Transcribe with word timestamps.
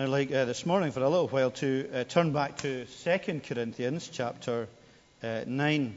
I'd 0.00 0.10
like 0.10 0.30
uh, 0.30 0.44
this 0.44 0.64
morning 0.64 0.92
for 0.92 1.00
a 1.00 1.08
little 1.08 1.26
while 1.26 1.50
to 1.50 1.90
uh, 1.92 2.04
turn 2.04 2.32
back 2.32 2.58
to 2.58 2.84
2 2.84 3.40
Corinthians 3.40 4.08
chapter 4.12 4.68
uh, 5.24 5.40
9. 5.44 5.96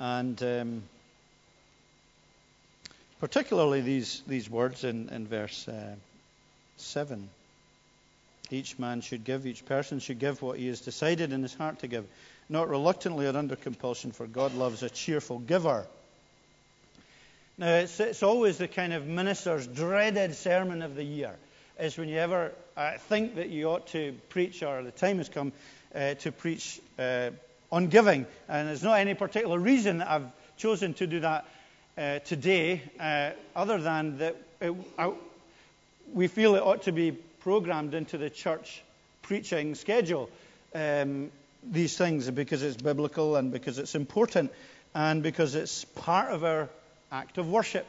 And 0.00 0.42
um, 0.42 0.82
particularly 3.20 3.80
these, 3.80 4.24
these 4.26 4.50
words 4.50 4.82
in, 4.82 5.08
in 5.10 5.28
verse 5.28 5.68
uh, 5.68 5.94
7. 6.78 7.28
Each 8.50 8.76
man 8.76 9.02
should 9.02 9.22
give, 9.22 9.46
each 9.46 9.64
person 9.64 10.00
should 10.00 10.18
give 10.18 10.42
what 10.42 10.58
he 10.58 10.66
has 10.66 10.80
decided 10.80 11.32
in 11.32 11.42
his 11.42 11.54
heart 11.54 11.78
to 11.78 11.86
give, 11.86 12.06
not 12.48 12.68
reluctantly 12.68 13.26
or 13.28 13.36
under 13.36 13.54
compulsion, 13.54 14.10
for 14.10 14.26
God 14.26 14.52
loves 14.56 14.82
a 14.82 14.90
cheerful 14.90 15.38
giver. 15.38 15.86
Now, 17.56 17.74
it's, 17.76 18.00
it's 18.00 18.24
always 18.24 18.58
the 18.58 18.66
kind 18.66 18.92
of 18.92 19.06
minister's 19.06 19.68
dreaded 19.68 20.34
sermon 20.34 20.82
of 20.82 20.96
the 20.96 21.04
year 21.04 21.36
is 21.78 21.96
when 21.98 22.08
you 22.08 22.18
ever 22.18 22.52
uh, 22.76 22.92
think 22.98 23.36
that 23.36 23.48
you 23.48 23.70
ought 23.70 23.86
to 23.88 24.14
preach, 24.28 24.62
or 24.62 24.82
the 24.82 24.90
time 24.90 25.18
has 25.18 25.28
come 25.28 25.52
uh, 25.94 26.14
to 26.14 26.32
preach 26.32 26.80
uh, 26.98 27.30
on 27.70 27.88
giving. 27.88 28.26
And 28.48 28.68
there's 28.68 28.82
not 28.82 28.98
any 28.98 29.14
particular 29.14 29.58
reason 29.58 29.98
that 29.98 30.10
I've 30.10 30.30
chosen 30.56 30.94
to 30.94 31.06
do 31.06 31.20
that 31.20 31.46
uh, 31.96 32.18
today, 32.20 32.82
uh, 32.98 33.30
other 33.54 33.78
than 33.78 34.18
that 34.18 34.36
it, 34.60 34.74
we 36.12 36.28
feel 36.28 36.54
it 36.54 36.62
ought 36.62 36.82
to 36.82 36.92
be 36.92 37.12
programmed 37.40 37.94
into 37.94 38.18
the 38.18 38.30
church 38.30 38.82
preaching 39.22 39.74
schedule. 39.74 40.30
Um, 40.74 41.30
these 41.64 41.96
things 41.96 42.28
because 42.30 42.62
it's 42.62 42.80
biblical 42.80 43.36
and 43.36 43.52
because 43.52 43.78
it's 43.78 43.94
important 43.94 44.50
and 44.94 45.22
because 45.22 45.54
it's 45.54 45.84
part 45.84 46.32
of 46.32 46.44
our 46.44 46.68
act 47.10 47.38
of 47.38 47.48
worship. 47.48 47.86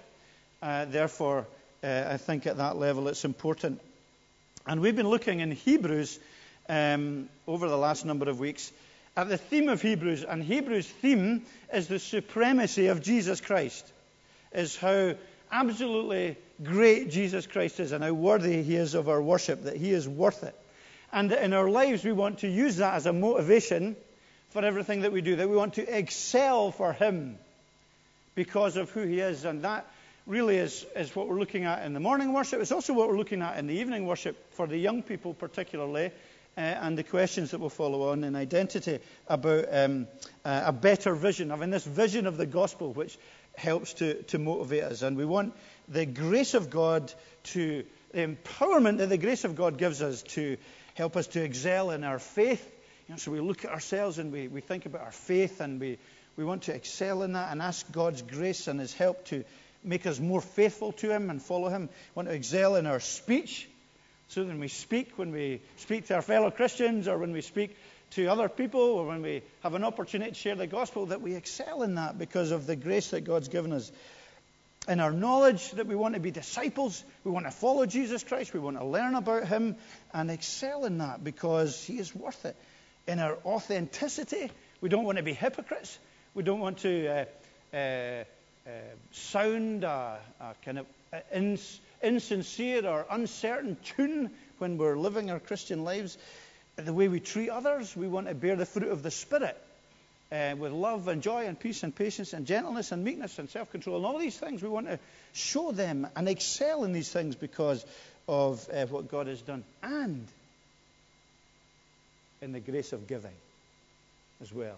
Uh, 0.61 0.85
therefore, 0.85 1.45
uh, 1.83 2.07
I 2.11 2.17
think 2.17 2.47
at 2.47 2.57
that 2.57 2.77
level 2.77 3.07
it's 3.07 3.25
important. 3.25 3.81
And 4.65 4.79
we've 4.79 4.95
been 4.95 5.09
looking 5.09 5.41
in 5.41 5.51
Hebrews 5.51 6.17
um, 6.69 7.27
over 7.47 7.67
the 7.67 7.77
last 7.77 8.05
number 8.05 8.29
of 8.29 8.39
weeks 8.39 8.71
at 9.17 9.29
the 9.29 9.37
theme 9.37 9.69
of 9.69 9.81
Hebrews. 9.81 10.23
And 10.23 10.41
Hebrews' 10.41 10.87
theme 10.87 11.45
is 11.73 11.87
the 11.87 11.99
supremacy 11.99 12.87
of 12.87 13.01
Jesus 13.01 13.41
Christ, 13.41 13.85
is 14.53 14.77
how 14.77 15.15
absolutely 15.51 16.37
great 16.63 17.11
Jesus 17.11 17.45
Christ 17.45 17.79
is 17.79 17.91
and 17.91 18.03
how 18.03 18.13
worthy 18.13 18.63
he 18.63 18.75
is 18.75 18.95
of 18.95 19.09
our 19.09 19.21
worship, 19.21 19.63
that 19.63 19.75
he 19.75 19.91
is 19.91 20.07
worth 20.07 20.43
it. 20.43 20.55
And 21.11 21.29
that 21.31 21.43
in 21.43 21.53
our 21.53 21.69
lives, 21.69 22.03
we 22.03 22.11
want 22.11 22.39
to 22.39 22.47
use 22.47 22.77
that 22.77 22.95
as 22.95 23.05
a 23.05 23.13
motivation 23.13 23.95
for 24.49 24.63
everything 24.63 25.01
that 25.01 25.11
we 25.11 25.21
do, 25.21 25.35
that 25.35 25.49
we 25.49 25.55
want 25.55 25.75
to 25.75 25.97
excel 25.97 26.71
for 26.71 26.93
him 26.93 27.37
because 28.35 28.77
of 28.77 28.89
who 28.91 29.01
he 29.01 29.19
is. 29.19 29.45
And 29.45 29.63
that 29.63 29.85
really 30.25 30.57
is, 30.57 30.85
is 30.95 31.15
what 31.15 31.27
we're 31.27 31.39
looking 31.39 31.65
at 31.65 31.85
in 31.85 31.93
the 31.93 31.99
morning 31.99 32.33
worship. 32.33 32.61
It's 32.61 32.71
also 32.71 32.93
what 32.93 33.09
we're 33.09 33.17
looking 33.17 33.41
at 33.41 33.57
in 33.57 33.67
the 33.67 33.75
evening 33.75 34.05
worship 34.05 34.37
for 34.53 34.67
the 34.67 34.77
young 34.77 35.03
people, 35.03 35.33
particularly, 35.33 36.11
uh, 36.57 36.61
and 36.61 36.97
the 36.97 37.03
questions 37.03 37.51
that 37.51 37.59
will 37.59 37.69
follow 37.69 38.09
on 38.09 38.23
in 38.23 38.35
identity 38.35 38.99
about 39.27 39.65
um, 39.71 40.07
uh, 40.45 40.63
a 40.65 40.71
better 40.71 41.13
vision, 41.13 41.49
having 41.49 41.71
this 41.71 41.85
vision 41.85 42.25
of 42.25 42.37
the 42.37 42.45
gospel, 42.45 42.93
which 42.93 43.17
helps 43.55 43.93
to, 43.95 44.21
to 44.23 44.39
motivate 44.39 44.83
us. 44.83 45.01
And 45.01 45.17
we 45.17 45.25
want 45.25 45.53
the 45.89 46.05
grace 46.05 46.53
of 46.53 46.69
God 46.69 47.13
to, 47.43 47.83
the 48.13 48.27
empowerment 48.27 48.99
that 48.99 49.09
the 49.09 49.17
grace 49.17 49.43
of 49.43 49.55
God 49.55 49.77
gives 49.77 50.01
us 50.01 50.23
to 50.23 50.57
help 50.93 51.17
us 51.17 51.27
to 51.27 51.43
excel 51.43 51.91
in 51.91 52.03
our 52.03 52.19
faith. 52.19 52.65
You 53.07 53.13
know, 53.15 53.17
so 53.17 53.31
we 53.31 53.41
look 53.41 53.65
at 53.65 53.71
ourselves 53.71 54.19
and 54.19 54.31
we, 54.31 54.47
we 54.47 54.61
think 54.61 54.85
about 54.85 55.01
our 55.01 55.11
faith 55.11 55.59
and 55.59 55.81
we, 55.81 55.97
we 56.37 56.45
want 56.45 56.63
to 56.63 56.73
excel 56.73 57.23
in 57.23 57.33
that 57.33 57.51
and 57.51 57.61
ask 57.61 57.91
God's 57.91 58.21
grace 58.21 58.67
and 58.67 58.79
His 58.79 58.93
help 58.93 59.25
to 59.25 59.43
make 59.83 60.05
us 60.05 60.19
more 60.19 60.41
faithful 60.41 60.91
to 60.93 61.11
Him 61.11 61.29
and 61.29 61.41
follow 61.41 61.69
Him. 61.69 61.83
We 61.83 62.15
want 62.15 62.29
to 62.29 62.35
excel 62.35 62.75
in 62.75 62.85
our 62.85 62.99
speech 62.99 63.67
so 64.33 64.43
when 64.43 64.59
we 64.59 64.67
speak, 64.67 65.11
when 65.17 65.31
we 65.31 65.61
speak 65.77 66.07
to 66.07 66.15
our 66.15 66.23
fellow 66.23 66.49
Christians 66.49 67.07
or 67.07 67.19
when 67.19 67.33
we 67.33 67.41
speak 67.41 67.77
to 68.11 68.25
other 68.25 68.49
people 68.49 68.81
or 68.81 69.05
when 69.05 69.21
we 69.21 69.43
have 69.61 69.75
an 69.75 69.83
opportunity 69.83 70.31
to 70.31 70.35
share 70.35 70.55
the 70.55 70.65
gospel, 70.65 71.05
that 71.07 71.21
we 71.21 71.35
excel 71.35 71.83
in 71.83 71.95
that 71.95 72.17
because 72.17 72.49
of 72.49 72.65
the 72.65 72.75
grace 72.75 73.11
that 73.11 73.21
God's 73.21 73.47
given 73.47 73.71
us. 73.71 73.91
In 74.87 74.99
our 74.99 75.11
knowledge 75.11 75.69
that 75.73 75.85
we 75.85 75.95
want 75.95 76.15
to 76.15 76.19
be 76.19 76.31
disciples, 76.31 77.03
we 77.23 77.29
want 77.29 77.45
to 77.45 77.51
follow 77.51 77.85
Jesus 77.85 78.23
Christ, 78.23 78.55
we 78.55 78.59
want 78.59 78.79
to 78.79 78.85
learn 78.85 79.13
about 79.13 79.47
Him 79.47 79.75
and 80.13 80.31
excel 80.31 80.85
in 80.85 80.97
that 80.97 81.23
because 81.23 81.83
He 81.83 81.99
is 81.99 82.15
worth 82.15 82.43
it. 82.45 82.55
In 83.07 83.19
our 83.19 83.37
authenticity, 83.45 84.49
we 84.81 84.89
don't 84.89 85.03
want 85.03 85.19
to 85.19 85.23
be 85.23 85.33
hypocrites. 85.33 85.95
We 86.33 86.41
don't 86.41 86.59
want 86.59 86.79
to 86.79 87.27
uh, 87.73 87.77
uh, 87.77 88.23
sound 89.11 89.83
a, 89.83 90.19
a, 90.39 90.55
kind 90.63 90.79
of 90.79 90.85
ins, 91.33 91.79
insincere 92.01 92.85
or 92.87 93.05
uncertain 93.09 93.77
tune 93.83 94.31
when 94.57 94.77
we're 94.77 94.97
living 94.97 95.31
our 95.31 95.39
Christian 95.39 95.83
lives. 95.83 96.17
The 96.75 96.93
way 96.93 97.07
we 97.07 97.19
treat 97.19 97.49
others, 97.49 97.95
we 97.95 98.07
want 98.07 98.27
to 98.27 98.35
bear 98.35 98.55
the 98.55 98.65
fruit 98.65 98.89
of 98.89 99.03
the 99.03 99.11
Spirit 99.11 99.57
uh, 100.31 100.55
with 100.57 100.71
love 100.71 101.07
and 101.07 101.21
joy 101.21 101.45
and 101.45 101.59
peace 101.59 101.83
and 101.83 101.95
patience 101.95 102.33
and 102.33 102.47
gentleness 102.47 102.91
and 102.91 103.03
meekness 103.03 103.37
and 103.37 103.49
self 103.49 103.71
control 103.71 103.97
and 103.97 104.05
all 104.05 104.17
these 104.17 104.37
things. 104.37 104.63
We 104.63 104.69
want 104.69 104.87
to 104.87 104.99
show 105.33 105.71
them 105.71 106.07
and 106.15 106.27
excel 106.27 106.83
in 106.83 106.93
these 106.93 107.11
things 107.11 107.35
because 107.35 107.85
of 108.27 108.67
uh, 108.69 108.85
what 108.87 109.11
God 109.11 109.27
has 109.27 109.41
done 109.41 109.63
and 109.83 110.27
in 112.41 112.51
the 112.51 112.59
grace 112.59 112.93
of 112.93 113.07
giving 113.07 113.35
as 114.41 114.51
well. 114.51 114.77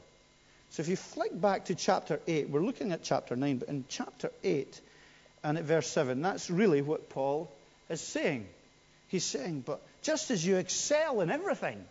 So 0.72 0.82
if 0.82 0.90
you 0.90 0.96
flick 0.96 1.40
back 1.40 1.66
to 1.66 1.76
chapter 1.76 2.20
8, 2.28 2.50
we're 2.50 2.64
looking 2.64 2.92
at 2.92 3.04
chapter 3.04 3.36
9, 3.36 3.58
but 3.58 3.70
in 3.70 3.86
chapter 3.88 4.32
8 4.44 4.82
and 5.44 5.58
at 5.58 5.64
verse 5.64 5.88
7, 5.88 6.22
that's 6.22 6.50
really 6.50 6.82
what 6.82 7.10
Paul 7.10 7.52
is 7.90 8.02
saying. 8.02 8.48
He's 9.08 9.24
saying, 9.24 9.64
but 9.66 9.82
just 10.02 10.32
as 10.32 10.46
you 10.46 10.58
excel 10.58 11.22
in 11.22 11.30
everything, 11.30 11.84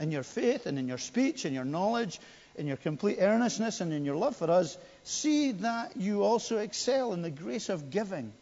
in 0.00 0.10
your 0.10 0.22
faith 0.22 0.66
and 0.66 0.78
in 0.78 0.88
your 0.88 0.98
speech 0.98 1.44
and 1.44 1.54
your 1.54 1.64
knowledge, 1.64 2.18
in 2.56 2.66
your 2.66 2.76
complete 2.76 3.18
earnestness 3.20 3.80
and 3.80 3.92
in 3.92 4.04
your 4.04 4.16
love 4.16 4.36
for 4.36 4.50
us, 4.50 4.76
see 5.02 5.52
that 5.52 5.96
you 5.96 6.22
also 6.22 6.58
excel 6.58 7.12
in 7.12 7.22
the 7.22 7.30
grace 7.30 7.68
of 7.68 7.90
giving. 7.90 8.32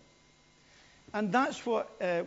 And 1.14 1.32
that's 1.32 1.64
what 1.66 1.90
uh, 2.00 2.22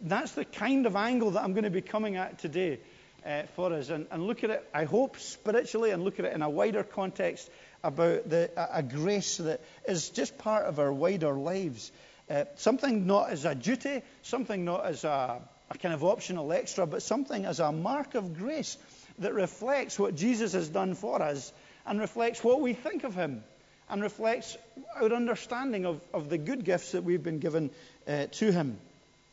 that's 0.00 0.32
the 0.32 0.44
kind 0.44 0.86
of 0.86 0.96
angle 0.96 1.32
that 1.32 1.42
I'm 1.42 1.52
going 1.52 1.64
to 1.64 1.70
be 1.70 1.80
coming 1.80 2.16
at 2.16 2.38
today 2.38 2.78
uh, 3.24 3.42
for 3.56 3.72
us 3.72 3.90
and, 3.90 4.06
and, 4.10 4.26
look 4.26 4.44
at 4.44 4.50
it, 4.50 4.68
I 4.72 4.84
hope, 4.84 5.18
spiritually 5.18 5.90
and 5.90 6.04
look 6.04 6.18
at 6.18 6.24
it 6.24 6.34
in 6.34 6.42
a 6.42 6.50
wider 6.50 6.82
context 6.82 7.50
about 7.82 8.28
the, 8.28 8.50
a, 8.56 8.78
a 8.78 8.82
grace 8.82 9.38
that 9.38 9.60
is 9.86 10.10
just 10.10 10.38
part 10.38 10.66
of 10.66 10.78
our 10.78 10.92
wider 10.92 11.32
lives. 11.32 11.90
Uh, 12.30 12.44
something 12.56 13.06
not 13.06 13.30
as 13.30 13.44
a 13.44 13.54
duty, 13.54 14.02
something 14.22 14.64
not 14.64 14.84
as 14.84 15.04
a, 15.04 15.40
a 15.70 15.78
kind 15.78 15.94
of 15.94 16.04
optional 16.04 16.52
extra, 16.52 16.86
but 16.86 17.02
something 17.02 17.44
as 17.44 17.60
a 17.60 17.72
mark 17.72 18.14
of 18.14 18.36
grace 18.36 18.76
that 19.18 19.34
reflects 19.34 19.98
what 19.98 20.14
Jesus 20.14 20.52
has 20.52 20.68
done 20.68 20.94
for 20.94 21.22
us 21.22 21.52
and 21.86 22.00
reflects 22.00 22.44
what 22.44 22.60
we 22.60 22.74
think 22.74 23.04
of 23.04 23.14
him 23.14 23.42
and 23.88 24.02
reflects 24.02 24.56
our 24.96 25.12
understanding 25.12 25.86
of, 25.86 26.00
of 26.12 26.28
the 26.28 26.38
good 26.38 26.64
gifts 26.64 26.92
that 26.92 27.04
we've 27.04 27.22
been 27.22 27.38
given 27.38 27.70
uh, 28.06 28.26
to 28.32 28.52
him. 28.52 28.78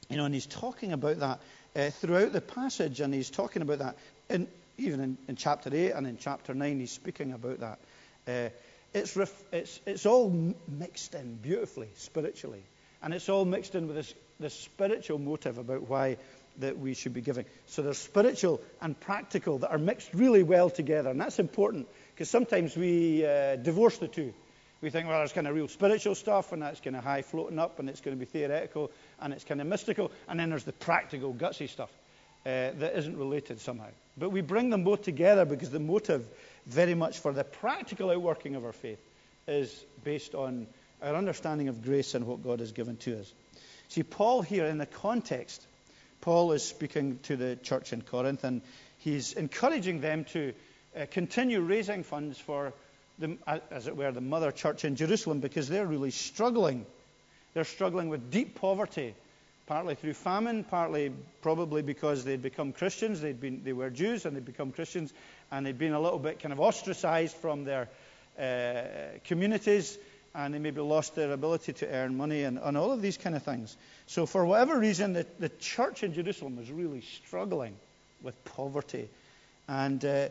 You 0.09 0.17
know, 0.17 0.25
and 0.25 0.34
he's 0.34 0.46
talking 0.46 0.94
about 0.94 1.19
that 1.19 1.40
uh, 1.75 1.89
throughout 1.89 2.33
the 2.33 2.41
passage, 2.41 3.01
and 3.01 3.13
he's 3.13 3.29
talking 3.29 3.61
about 3.61 3.79
that. 3.79 3.97
In, 4.29 4.47
even 4.77 4.99
in, 4.99 5.17
in, 5.27 5.35
chapter 5.35 5.69
8 5.73 5.91
and 5.91 6.07
in 6.07 6.17
chapter 6.17 6.53
9, 6.53 6.79
he's 6.79 6.91
speaking 6.91 7.33
about 7.33 7.59
that. 7.59 7.79
Uh, 8.27 8.49
it's, 8.93 9.15
ref, 9.15 9.31
it's, 9.51 9.79
it's 9.85 10.05
all 10.05 10.29
mixed 10.67 11.15
in 11.15 11.35
beautifully, 11.35 11.89
spiritually. 11.95 12.63
And 13.01 13.13
it's 13.13 13.29
all 13.29 13.45
mixed 13.45 13.75
in 13.75 13.87
with 13.87 13.95
this, 13.95 14.13
this 14.39 14.53
spiritual 14.53 15.19
motive 15.19 15.57
about 15.57 15.87
why 15.87 16.17
that 16.59 16.77
we 16.77 16.93
should 16.93 17.13
be 17.13 17.21
giving. 17.21 17.45
So 17.67 17.81
there's 17.81 17.97
spiritual 17.97 18.61
and 18.81 18.97
practical 18.99 19.59
that 19.59 19.71
are 19.71 19.77
mixed 19.77 20.13
really 20.13 20.43
well 20.43 20.69
together. 20.69 21.09
And 21.09 21.19
that's 21.19 21.39
important 21.39 21.87
because 22.13 22.29
sometimes 22.29 22.75
we 22.75 23.25
uh, 23.25 23.57
divorce 23.57 23.97
the 23.97 24.07
two. 24.07 24.33
We 24.81 24.89
think, 24.89 25.07
well, 25.07 25.19
there's 25.19 25.33
kind 25.33 25.47
of 25.47 25.55
real 25.55 25.67
spiritual 25.67 26.15
stuff, 26.15 26.51
and 26.51 26.61
that's 26.61 26.79
kind 26.79 26.95
of 26.95 27.03
high 27.03 27.21
floating 27.21 27.59
up, 27.59 27.79
and 27.79 27.89
it's 27.89 28.01
going 28.01 28.17
to 28.17 28.19
be 28.19 28.29
theoretical, 28.29 28.91
and 29.19 29.33
it's 29.33 29.43
kind 29.43 29.61
of 29.61 29.67
mystical. 29.67 30.11
And 30.27 30.39
then 30.39 30.49
there's 30.49 30.65
the 30.65 30.73
practical, 30.73 31.33
gutsy 31.33 31.69
stuff 31.69 31.89
uh, 32.45 32.72
that 32.77 32.97
isn't 32.97 33.17
related 33.17 33.59
somehow. 33.61 33.87
But 34.17 34.29
we 34.29 34.41
bring 34.41 34.69
them 34.69 34.83
both 34.83 35.03
together 35.03 35.45
because 35.45 35.72
the 35.72 35.79
motive, 35.79 36.27
very 36.66 36.93
much 36.93 37.19
for 37.19 37.33
the 37.33 37.43
practical 37.43 38.11
outworking 38.11 38.55
of 38.55 38.66
our 38.66 38.73
faith, 38.73 38.99
is 39.47 39.85
based 40.03 40.35
on 40.35 40.67
our 41.01 41.16
understanding 41.16 41.67
of 41.67 41.83
grace 41.83 42.13
and 42.13 42.28
what 42.28 42.43
God 42.43 42.59
has 42.59 42.71
given 42.71 42.97
to 42.97 43.19
us. 43.19 43.33
See, 43.89 44.03
Paul 44.03 44.41
here 44.41 44.66
in 44.66 44.78
the 44.78 44.85
context, 44.85 45.66
Paul 46.21 46.51
is 46.53 46.63
speaking 46.63 47.19
to 47.23 47.35
the 47.35 47.55
church 47.55 47.93
in 47.93 48.01
Corinth, 48.01 48.43
and 48.43 48.61
he's 48.99 49.33
encouraging 49.33 50.01
them 50.01 50.25
to 50.25 50.53
uh, 50.95 51.05
continue 51.11 51.61
raising 51.61 52.03
funds 52.03 52.37
for 52.37 52.73
the, 53.20 53.38
as 53.72 53.88
it 53.88 53.96
were, 53.96 54.12
the 54.12 54.22
mother 54.22 54.52
church 54.52 54.85
in 54.85 54.96
Jerusalem 54.96 55.40
because 55.40 55.67
they're 55.67 55.85
really 55.85 56.12
struggling. 56.12 56.85
They're 57.53 57.64
struggling 57.64 58.09
with 58.09 58.32
deep 58.32 58.59
poverty, 58.59 59.16
partly 59.67 59.96
through 59.96 60.14
famine, 60.14 60.64
partly 60.64 61.12
probably 61.41 61.82
because 61.82 62.23
they'd 62.23 62.41
become 62.41 62.73
Christians. 62.73 63.22
They'd 63.22 63.40
been, 63.40 63.64
they 63.64 63.73
were 63.73 63.90
Jews 63.90 64.26
and 64.26 64.35
they'd 64.35 64.46
become 64.46 64.72
Christians, 64.72 65.14
and 65.52 65.66
they'd 65.66 65.78
been 65.78 65.94
a 65.94 66.00
little 66.00 66.20
bit 66.20 66.40
kind 66.40 66.52
of 66.52 66.59
ostracized 66.59 67.35
from 67.35 67.64
their 67.64 67.90
uh, 68.40 69.17
communities. 69.26 69.97
and 70.35 70.53
they 70.53 70.59
maybe 70.59 70.82
lost 70.82 71.16
their 71.16 71.32
ability 71.32 71.72
to 71.72 71.88
earn 71.90 72.17
money 72.17 72.44
and, 72.44 72.59
and 72.62 72.78
all 72.78 72.91
of 72.91 73.02
these 73.02 73.17
kind 73.17 73.35
of 73.35 73.44
things. 73.44 73.78
So, 74.06 74.26
for 74.26 74.46
whatever 74.46 74.78
reason, 74.78 75.14
the, 75.14 75.26
the 75.40 75.47
church 75.47 76.03
in 76.03 76.14
Jerusalem 76.14 76.58
was 76.58 76.70
really 76.70 77.02
struggling 77.23 77.76
with 78.22 78.44
poverty. 78.44 79.08
And 79.67 80.03
uh, 80.03 80.28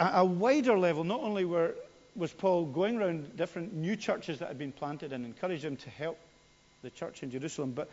at 0.00 0.12
a 0.14 0.24
wider 0.24 0.78
level, 0.78 1.04
not 1.04 1.20
only 1.20 1.44
were, 1.44 1.74
was 2.14 2.32
Paul 2.32 2.66
going 2.66 2.98
around 2.98 3.36
different 3.36 3.74
new 3.74 3.96
churches 3.96 4.38
that 4.38 4.48
had 4.48 4.58
been 4.58 4.72
planted 4.72 5.12
and 5.12 5.24
encouraged 5.24 5.64
them 5.64 5.76
to 5.76 5.90
help 5.90 6.18
the 6.82 6.90
church 6.90 7.22
in 7.22 7.30
Jerusalem, 7.30 7.72
but 7.72 7.90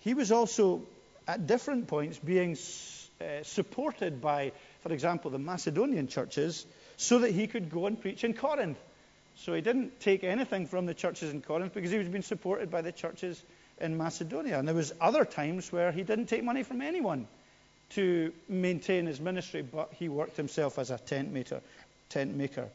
he 0.00 0.14
was 0.14 0.30
also 0.30 0.82
at 1.26 1.46
different 1.46 1.88
points 1.88 2.18
being 2.18 2.56
uh, 3.20 3.42
supported 3.42 4.20
by, 4.20 4.52
for 4.82 4.92
example, 4.92 5.30
the 5.30 5.38
Macedonian 5.38 6.06
churches 6.06 6.64
so 6.96 7.18
that 7.20 7.32
he 7.32 7.46
could 7.46 7.70
go 7.70 7.86
and 7.86 8.00
preach 8.00 8.24
in 8.24 8.34
Corinth. 8.34 8.78
So 9.36 9.54
he 9.54 9.60
didn't 9.60 10.00
take 10.00 10.24
anything 10.24 10.66
from 10.66 10.86
the 10.86 10.94
churches 10.94 11.30
in 11.30 11.42
Corinth 11.42 11.74
because 11.74 11.90
he 11.90 11.98
was 11.98 12.08
being 12.08 12.22
supported 12.22 12.70
by 12.70 12.82
the 12.82 12.92
churches 12.92 13.42
in 13.80 13.96
Macedonia. 13.96 14.58
And 14.58 14.66
there 14.66 14.74
was 14.74 14.92
other 15.00 15.24
times 15.24 15.70
where 15.70 15.92
he 15.92 16.02
didn't 16.02 16.26
take 16.26 16.42
money 16.42 16.62
from 16.62 16.80
anyone 16.80 17.26
to 17.90 18.32
maintain 18.48 19.06
his 19.06 19.20
ministry, 19.20 19.62
but 19.62 19.92
he 19.94 20.08
worked 20.08 20.36
himself 20.36 20.78
as 20.78 20.90
a 20.90 20.98
tent 20.98 21.32
maker. 21.32 21.60
Tent 22.10 22.36
maker. 22.36 22.68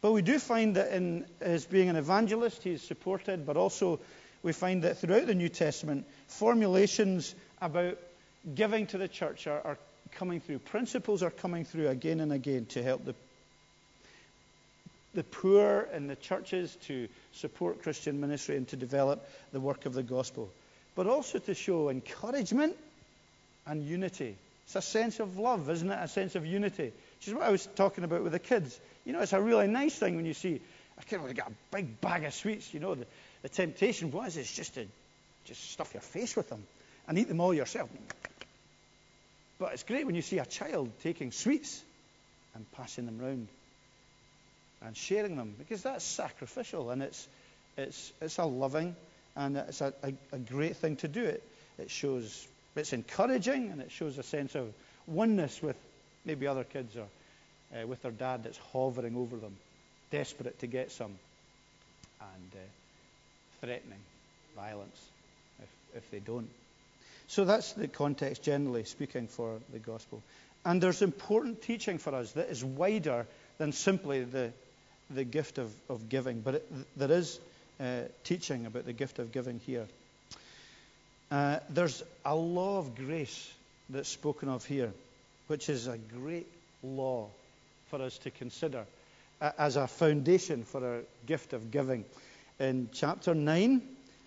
But 0.00 0.12
we 0.12 0.22
do 0.22 0.38
find 0.38 0.76
that 0.76 0.92
in 0.92 1.26
his 1.42 1.66
being 1.66 1.88
an 1.88 1.96
evangelist, 1.96 2.62
he's 2.62 2.82
supported, 2.82 3.46
but 3.46 3.56
also 3.56 3.98
we 4.42 4.52
find 4.52 4.82
that 4.84 4.98
throughout 4.98 5.26
the 5.26 5.34
New 5.34 5.48
Testament, 5.48 6.06
formulations 6.28 7.34
about 7.60 7.98
giving 8.54 8.86
to 8.88 8.98
the 8.98 9.08
church 9.08 9.46
are, 9.46 9.60
are 9.64 9.78
coming 10.12 10.40
through. 10.40 10.60
Principles 10.60 11.22
are 11.22 11.30
coming 11.30 11.64
through 11.64 11.88
again 11.88 12.20
and 12.20 12.32
again 12.32 12.66
to 12.66 12.82
help 12.82 13.04
the 13.04 13.14
the 15.14 15.24
poor 15.24 15.88
in 15.92 16.06
the 16.06 16.16
churches 16.16 16.76
to 16.82 17.08
support 17.32 17.82
Christian 17.82 18.20
ministry 18.20 18.56
and 18.56 18.68
to 18.68 18.76
develop 18.76 19.28
the 19.52 19.58
work 19.58 19.86
of 19.86 19.94
the 19.94 20.02
gospel, 20.02 20.48
but 20.94 21.06
also 21.06 21.38
to 21.38 21.54
show 21.54 21.88
encouragement 21.88 22.76
and 23.66 23.82
unity. 23.82 24.36
It's 24.68 24.76
a 24.76 24.82
sense 24.82 25.18
of 25.18 25.38
love, 25.38 25.70
isn't 25.70 25.90
it? 25.90 25.98
A 25.98 26.08
sense 26.08 26.34
of 26.34 26.44
unity, 26.44 26.92
which 27.16 27.28
is 27.28 27.32
what 27.32 27.44
I 27.44 27.50
was 27.50 27.66
talking 27.74 28.04
about 28.04 28.22
with 28.22 28.32
the 28.32 28.38
kids. 28.38 28.78
You 29.06 29.14
know, 29.14 29.20
it's 29.20 29.32
a 29.32 29.40
really 29.40 29.66
nice 29.66 29.94
thing 29.94 30.14
when 30.14 30.26
you 30.26 30.34
see 30.34 30.60
a 30.98 31.04
kid 31.04 31.22
with 31.22 31.38
a 31.38 31.42
big 31.72 32.02
bag 32.02 32.24
of 32.24 32.34
sweets. 32.34 32.74
You 32.74 32.80
know, 32.80 32.94
the, 32.94 33.06
the 33.40 33.48
temptation 33.48 34.10
was 34.10 34.36
is 34.36 34.52
just 34.52 34.74
to 34.74 34.86
just 35.46 35.70
stuff 35.70 35.94
your 35.94 36.02
face 36.02 36.36
with 36.36 36.50
them 36.50 36.62
and 37.08 37.18
eat 37.18 37.28
them 37.28 37.40
all 37.40 37.54
yourself. 37.54 37.88
But 39.58 39.72
it's 39.72 39.84
great 39.84 40.04
when 40.04 40.14
you 40.14 40.20
see 40.20 40.38
a 40.38 40.44
child 40.44 40.90
taking 41.02 41.32
sweets 41.32 41.82
and 42.54 42.70
passing 42.72 43.06
them 43.06 43.18
round 43.18 43.48
and 44.82 44.94
sharing 44.94 45.36
them 45.36 45.54
because 45.58 45.82
that's 45.82 46.04
sacrificial 46.04 46.90
and 46.90 47.02
it's, 47.02 47.26
it's, 47.78 48.12
it's 48.20 48.36
a 48.36 48.44
loving 48.44 48.94
and 49.34 49.56
it's 49.56 49.80
a, 49.80 49.94
a, 50.02 50.12
a 50.32 50.38
great 50.38 50.76
thing 50.76 50.96
to 50.96 51.08
do. 51.08 51.24
It, 51.24 51.42
it 51.78 51.90
shows, 51.90 52.46
it's 52.76 52.92
encouraging 52.92 53.70
and 53.70 53.80
it 53.80 53.90
shows 53.90 54.18
a 54.18 54.22
sense 54.22 54.54
of 54.54 54.72
oneness 55.06 55.62
with 55.62 55.76
maybe 56.24 56.46
other 56.46 56.64
kids 56.64 56.96
or 56.96 57.06
uh, 57.76 57.86
with 57.86 58.02
their 58.02 58.12
dad 58.12 58.44
that's 58.44 58.58
hovering 58.72 59.16
over 59.16 59.36
them, 59.36 59.56
desperate 60.10 60.58
to 60.60 60.66
get 60.66 60.90
some 60.90 61.12
and 62.20 62.52
uh, 62.54 62.58
threatening 63.60 64.00
violence 64.56 65.00
if, 65.60 65.68
if 65.96 66.10
they 66.10 66.20
don't. 66.20 66.48
So 67.26 67.44
that's 67.44 67.72
the 67.74 67.88
context, 67.88 68.42
generally 68.42 68.84
speaking, 68.84 69.28
for 69.28 69.58
the 69.72 69.78
gospel. 69.78 70.22
And 70.64 70.82
there's 70.82 71.02
important 71.02 71.62
teaching 71.62 71.98
for 71.98 72.14
us 72.14 72.32
that 72.32 72.48
is 72.48 72.64
wider 72.64 73.26
than 73.58 73.72
simply 73.72 74.24
the 74.24 74.52
the 75.10 75.24
gift 75.24 75.58
of, 75.58 75.72
of 75.88 76.08
giving, 76.08 76.40
but 76.40 76.56
it, 76.56 76.72
there 76.96 77.10
is 77.10 77.40
uh, 77.80 78.02
teaching 78.24 78.66
about 78.66 78.84
the 78.84 78.92
gift 78.92 79.18
of 79.18 79.32
giving 79.32 79.60
here. 79.60 79.86
Uh, 81.30 81.58
there's 81.68 82.02
a 82.24 82.34
law 82.34 82.78
of 82.78 82.94
grace 82.94 83.52
that's 83.90 84.08
spoken 84.08 84.48
of 84.48 84.64
here, 84.64 84.92
which 85.46 85.68
is 85.68 85.86
a 85.86 85.98
great 85.98 86.46
law 86.82 87.28
for 87.90 88.00
us 88.00 88.16
to 88.18 88.30
consider 88.30 88.84
uh, 89.40 89.50
as 89.58 89.76
a 89.76 89.86
foundation 89.86 90.64
for 90.64 90.84
our 90.84 91.00
gift 91.26 91.52
of 91.52 91.70
giving. 91.70 92.04
In 92.58 92.88
chapter 92.92 93.34
9 93.34 93.82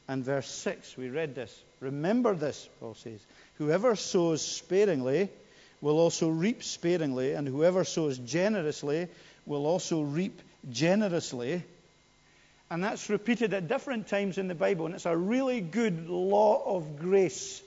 and 0.07 0.23
verse 0.23 0.47
6, 0.47 0.95
we 0.97 1.09
read 1.09 1.33
this. 1.35 1.63
Remember 1.79 2.35
this, 2.35 2.69
Paul 2.79 2.93
says. 2.93 3.19
Whoever 3.57 3.95
sows 3.95 4.41
sparingly 4.41 5.29
will 5.81 5.99
also 5.99 6.29
reap 6.29 6.63
sparingly, 6.63 7.33
and 7.33 7.47
whoever 7.47 7.83
sows 7.83 8.19
generously 8.19 9.07
will 9.47 9.65
also 9.65 10.01
reap 10.01 10.39
generously. 10.69 11.63
And 12.71 12.85
that's 12.85 13.09
repeated 13.09 13.53
at 13.53 13.67
different 13.67 14.07
times 14.07 14.37
in 14.37 14.47
the 14.47 14.55
Bible. 14.55 14.85
And 14.85 14.95
it's 14.95 15.05
a 15.05 15.15
really 15.15 15.59
good 15.59 16.07
law 16.07 16.77
of 16.77 16.99
grace. 16.99 17.61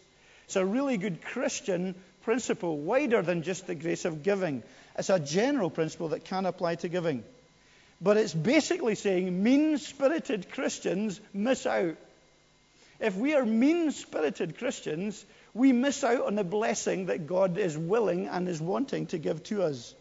It's 0.46 0.56
a 0.56 0.64
really 0.64 0.96
good 0.96 1.20
Christian 1.20 1.94
principle, 2.22 2.78
wider 2.78 3.20
than 3.20 3.42
just 3.42 3.66
the 3.66 3.74
grace 3.74 4.06
of 4.06 4.22
giving. 4.22 4.62
It's 4.96 5.10
a 5.10 5.20
general 5.20 5.68
principle 5.68 6.08
that 6.08 6.24
can 6.24 6.46
apply 6.46 6.76
to 6.76 6.88
giving. 6.88 7.22
But 8.00 8.16
it's 8.16 8.32
basically 8.32 8.94
saying 8.94 9.42
mean 9.42 9.76
spirited 9.76 10.50
Christians 10.50 11.20
miss 11.34 11.66
out. 11.66 11.96
If 12.98 13.14
we 13.14 13.34
are 13.34 13.44
mean 13.44 13.90
spirited 13.90 14.56
Christians, 14.56 15.22
we 15.52 15.72
miss 15.72 16.02
out 16.02 16.24
on 16.24 16.34
the 16.34 16.44
blessing 16.44 17.06
that 17.06 17.26
God 17.26 17.58
is 17.58 17.76
willing 17.76 18.28
and 18.28 18.48
is 18.48 18.58
wanting 18.58 19.04
to 19.08 19.18
give 19.18 19.42
to 19.44 19.64
us. 19.64 19.94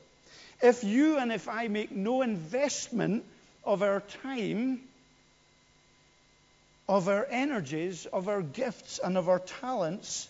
If 0.62 0.86
you 0.86 1.18
and 1.18 1.34
if 1.34 1.50
I 1.50 1.68
make 1.68 1.92
no 1.92 2.22
investment 2.22 3.26
of 3.66 3.84
our 3.84 4.02
time, 4.24 4.80
of 6.88 7.08
our 7.08 7.26
energies, 7.30 8.06
of 8.06 8.28
our 8.28 8.42
gifts, 8.42 9.00
and 9.04 9.18
of 9.18 9.30
our 9.30 9.40
talents 9.40 10.30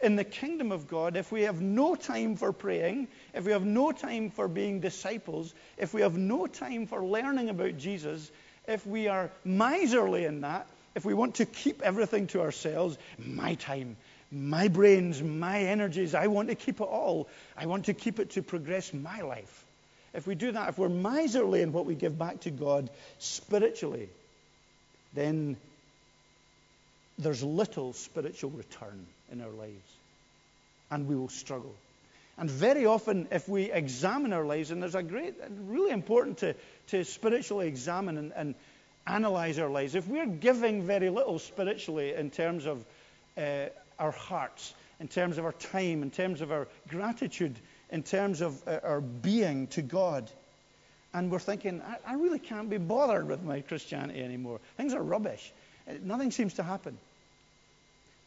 in 0.00 0.16
the 0.16 0.24
kingdom 0.24 0.72
of 0.72 0.88
God, 0.88 1.16
if 1.16 1.30
we 1.30 1.42
have 1.42 1.60
no 1.60 1.94
time 1.94 2.36
for 2.36 2.52
praying, 2.52 3.08
if 3.34 3.44
we 3.44 3.52
have 3.52 3.64
no 3.64 3.92
time 3.92 4.30
for 4.30 4.48
being 4.48 4.80
disciples, 4.80 5.52
if 5.76 5.92
we 5.92 6.00
have 6.00 6.16
no 6.16 6.46
time 6.46 6.86
for 6.86 7.04
learning 7.04 7.50
about 7.50 7.76
Jesus, 7.76 8.30
if 8.66 8.86
we 8.86 9.08
are 9.08 9.30
miserly 9.44 10.24
in 10.24 10.40
that, 10.40 10.66
if 10.94 11.04
we 11.04 11.14
want 11.14 11.36
to 11.36 11.44
keep 11.44 11.82
everything 11.82 12.26
to 12.28 12.40
ourselves, 12.40 12.96
my 13.18 13.54
time, 13.54 13.96
my 14.32 14.68
brains, 14.68 15.22
my 15.22 15.60
energies, 15.60 16.14
I 16.14 16.28
want 16.28 16.48
to 16.48 16.54
keep 16.54 16.80
it 16.80 16.84
all. 16.84 17.28
I 17.56 17.66
want 17.66 17.86
to 17.86 17.94
keep 17.94 18.20
it 18.20 18.30
to 18.30 18.42
progress 18.42 18.94
my 18.94 19.20
life. 19.20 19.64
If 20.14 20.26
we 20.26 20.34
do 20.34 20.52
that, 20.52 20.70
if 20.70 20.78
we're 20.78 20.88
miserly 20.88 21.62
in 21.62 21.72
what 21.72 21.86
we 21.86 21.94
give 21.94 22.18
back 22.18 22.40
to 22.40 22.50
God 22.50 22.90
spiritually, 23.18 24.08
then 25.14 25.56
there's 27.20 27.42
little 27.42 27.92
spiritual 27.92 28.50
return 28.50 29.06
in 29.30 29.40
our 29.40 29.50
lives. 29.50 29.96
And 30.90 31.06
we 31.06 31.14
will 31.14 31.28
struggle. 31.28 31.74
And 32.38 32.50
very 32.50 32.86
often, 32.86 33.28
if 33.30 33.48
we 33.48 33.70
examine 33.70 34.32
our 34.32 34.44
lives, 34.44 34.70
and 34.70 34.82
there's 34.82 34.94
a 34.94 35.02
great, 35.02 35.34
really 35.66 35.90
important 35.90 36.38
to, 36.38 36.54
to 36.88 37.04
spiritually 37.04 37.68
examine 37.68 38.16
and, 38.16 38.32
and 38.34 38.54
analyze 39.06 39.58
our 39.58 39.68
lives. 39.68 39.94
If 39.94 40.08
we're 40.08 40.26
giving 40.26 40.82
very 40.86 41.10
little 41.10 41.38
spiritually 41.38 42.14
in 42.14 42.30
terms 42.30 42.66
of 42.66 42.84
uh, 43.36 43.66
our 43.98 44.10
hearts, 44.10 44.72
in 45.00 45.08
terms 45.08 45.38
of 45.38 45.44
our 45.44 45.52
time, 45.52 46.02
in 46.02 46.10
terms 46.10 46.40
of 46.40 46.50
our 46.50 46.66
gratitude, 46.88 47.56
in 47.90 48.02
terms 48.02 48.40
of 48.40 48.66
uh, 48.66 48.80
our 48.82 49.00
being 49.00 49.66
to 49.68 49.82
God. 49.82 50.30
And 51.12 51.30
we're 51.30 51.40
thinking, 51.40 51.82
I, 51.82 52.12
I 52.12 52.14
really 52.14 52.38
can't 52.38 52.70
be 52.70 52.78
bothered 52.78 53.28
with 53.28 53.42
my 53.42 53.60
Christianity 53.60 54.22
anymore. 54.22 54.60
Things 54.76 54.94
are 54.94 55.02
rubbish. 55.02 55.52
Nothing 56.02 56.30
seems 56.30 56.54
to 56.54 56.62
happen. 56.62 56.96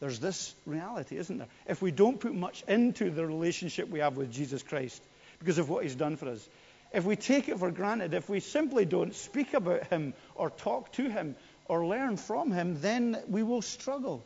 There's 0.04 0.20
this 0.20 0.54
reality, 0.66 1.16
isn't 1.16 1.38
there? 1.38 1.48
If 1.66 1.82
we 1.82 1.92
don't 1.92 2.20
put 2.20 2.36
much 2.36 2.62
into 2.68 3.10
the 3.10 3.26
relationship 3.26 3.88
we 3.90 4.00
have 4.00 4.18
with 4.18 4.34
Jesus 4.34 4.62
Christ 4.62 5.02
because 5.40 5.60
of 5.60 5.70
what 5.70 5.84
he's 5.84 5.96
done 5.96 6.18
for 6.18 6.28
us, 6.28 6.46
if 6.92 7.06
we 7.06 7.16
take 7.16 7.48
it 7.48 7.58
for 7.58 7.72
granted, 7.72 8.14
if 8.14 8.28
we 8.28 8.42
simply 8.42 8.84
don't 8.84 9.16
speak 9.16 9.54
about 9.54 9.88
him 9.88 10.14
or 10.36 10.50
talk 10.50 10.92
to 10.94 11.10
him 11.10 11.36
or 11.70 11.86
learn 11.86 12.18
from 12.18 12.52
him, 12.52 12.82
then 12.82 13.18
we 13.30 13.44
will 13.44 13.62
struggle 13.62 14.22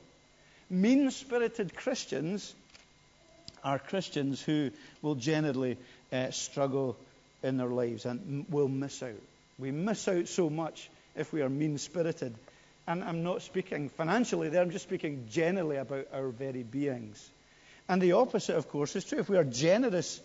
mean 0.69 1.12
spirited 1.12 1.75
Christians 1.75 2.53
are 3.63 3.79
Christians 3.79 4.41
who 4.41 4.72
will 5.01 5.15
generally 5.15 5.77
uh, 6.12 6.31
struggle 6.31 6.96
in 7.43 7.57
their 7.57 7.67
lives 7.69 8.05
and 8.05 8.46
will 8.50 8.67
miss 8.67 9.01
out. 9.03 9.22
We 9.60 9.72
miss 9.72 10.07
out 10.07 10.27
so 10.27 10.50
much 10.50 10.89
if 11.15 11.34
we 11.34 11.41
are 11.41 11.50
mean 11.50 11.77
spirited. 11.77 12.34
And 12.88 13.03
I'm 13.03 13.22
not 13.22 13.41
speaking 13.41 13.89
financially 13.89 14.48
there, 14.48 14.62
I'm 14.62 14.72
just 14.72 14.86
speaking 14.86 15.27
generally 15.29 15.75
about 15.75 16.08
our 16.13 16.29
very 16.29 16.63
beings. 16.63 17.29
And 17.89 18.01
the 18.01 18.13
opposite, 18.13 18.56
of 18.56 18.70
course, 18.70 18.96
is 18.96 19.03
true. 19.03 19.20
If 19.20 19.29
we 19.29 19.38
are 19.38 19.44
generous, 19.44 20.22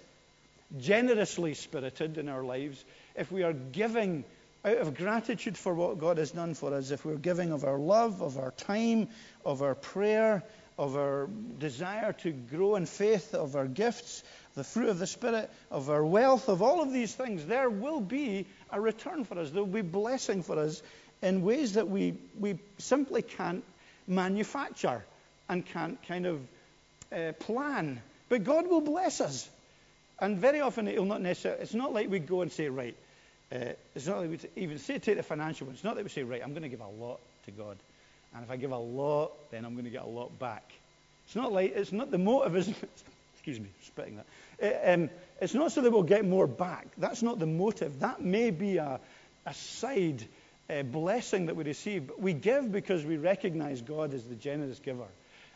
generously 0.79 1.55
spirited 1.55 2.19
in 2.19 2.29
our 2.29 2.45
lives, 2.45 2.85
if 3.17 3.33
we 3.33 3.43
are 3.43 3.53
giving 3.53 4.25
out 4.65 4.79
of 4.79 4.97
gratitude 4.97 5.59
for 5.59 5.75
what 5.75 5.99
God 5.99 6.19
has 6.19 6.31
done 6.31 6.55
for 6.55 6.73
us, 6.73 6.93
if 6.93 7.05
we're 7.05 7.17
giving 7.17 7.51
of 7.51 7.65
our 7.65 7.79
love, 7.79 8.23
of 8.23 8.39
our 8.39 8.53
time, 8.53 9.09
of 9.45 9.63
our 9.63 9.75
prayer, 9.75 10.45
of 10.79 10.97
our 10.97 11.29
desire 11.59 12.13
to 12.13 12.31
grow 12.31 12.77
in 12.77 12.87
faith, 12.87 13.35
of 13.35 13.57
our 13.57 13.67
gifts, 13.67 14.23
the 14.55 14.65
fruit 14.65 14.89
of 14.89 14.99
the 14.99 15.07
Spirit, 15.07 15.51
of 15.71 15.91
our 15.91 16.05
wealth, 16.05 16.49
of 16.49 16.63
all 16.63 16.81
of 16.81 16.93
these 16.93 17.13
things, 17.13 17.45
there 17.45 17.71
will 17.71 18.01
be 18.01 18.47
a 18.71 18.81
return 18.81 19.25
for 19.25 19.39
us. 19.39 19.51
There 19.51 19.63
will 19.63 19.83
be 19.83 19.83
blessing 19.83 20.43
for 20.43 20.59
us 20.59 20.83
in 21.23 21.43
ways 21.43 21.75
that 21.75 21.89
we, 21.89 22.15
we 22.39 22.59
simply 22.79 23.23
can't 23.23 23.65
manufacture 24.07 25.05
and 25.49 25.65
can't 25.65 26.03
kind 26.07 26.27
of 26.27 26.41
uh, 27.13 27.33
plan. 27.33 28.03
But 28.29 28.45
God 28.45 28.69
will 28.69 28.81
bless 28.81 29.21
us. 29.21 29.49
And 30.19 30.39
very 30.39 30.61
often 30.61 30.89
it'll 30.89 31.05
not 31.05 31.21
necessarily, 31.21 31.63
it's 31.63 31.75
not 31.75 31.93
like 31.93 32.11
we 32.11 32.19
go 32.19 32.43
and 32.43 32.51
say, 32.51 32.69
right, 32.69 32.97
uh, 33.53 33.73
it's 33.95 34.07
not 34.07 34.21
like 34.21 34.31
we 34.31 34.39
even 34.57 34.79
say, 34.79 34.99
take 34.99 35.17
the 35.17 35.23
financial 35.23 35.67
one. 35.67 35.75
It's 35.75 35.85
not 35.85 35.97
that 35.97 36.05
we 36.05 36.11
say, 36.11 36.23
right, 36.23 36.43
I'm 36.43 36.51
going 36.51 36.63
to 36.63 36.69
give 36.69 36.81
a 36.81 36.87
lot 36.87 37.21
to 37.47 37.51
God. 37.51 37.77
And 38.35 38.45
if 38.45 38.51
I 38.51 38.57
give 38.57 38.73
a 38.73 38.79
lot, 38.79 39.33
then 39.51 39.65
I'm 39.65 39.73
going 39.73 39.85
to 39.85 39.91
get 39.91 40.03
a 40.03 40.09
lot 40.09 40.39
back. 40.39 40.65
It's 41.27 41.37
not 41.37 41.53
like, 41.53 41.75
it's 41.77 41.93
not 41.93 42.11
the 42.11 42.19
motive, 42.19 42.57
is 42.57 42.69
excuse 43.35 43.61
me, 43.61 43.69
spitting 43.85 44.17
that. 44.17 44.27
It, 44.59 44.81
uh, 44.85 44.93
um, 44.93 45.11
it's 45.41 45.55
not 45.55 45.73
so 45.73 45.83
that 45.83 45.91
we'll 45.91 46.03
get 46.03 46.25
more 46.25 46.47
back. 46.47 46.87
That's 46.97 47.23
not 47.23 47.39
the 47.39 47.47
motive. 47.47 48.01
That 48.01 48.23
may 48.23 48.51
be 48.51 48.77
a, 48.79 49.01
a 49.45 49.55
side 49.55 50.25
uh, 50.71 50.83
blessing 50.83 51.47
that 51.47 51.57
we 51.57 51.65
receive. 51.65 52.07
But 52.07 52.21
we 52.21 52.33
give 52.33 52.71
because 52.71 53.05
we 53.05 53.17
recognize 53.17 53.83
God 53.83 54.15
as 54.15 54.25
the 54.25 54.35
generous 54.35 54.79
giver. 54.79 55.09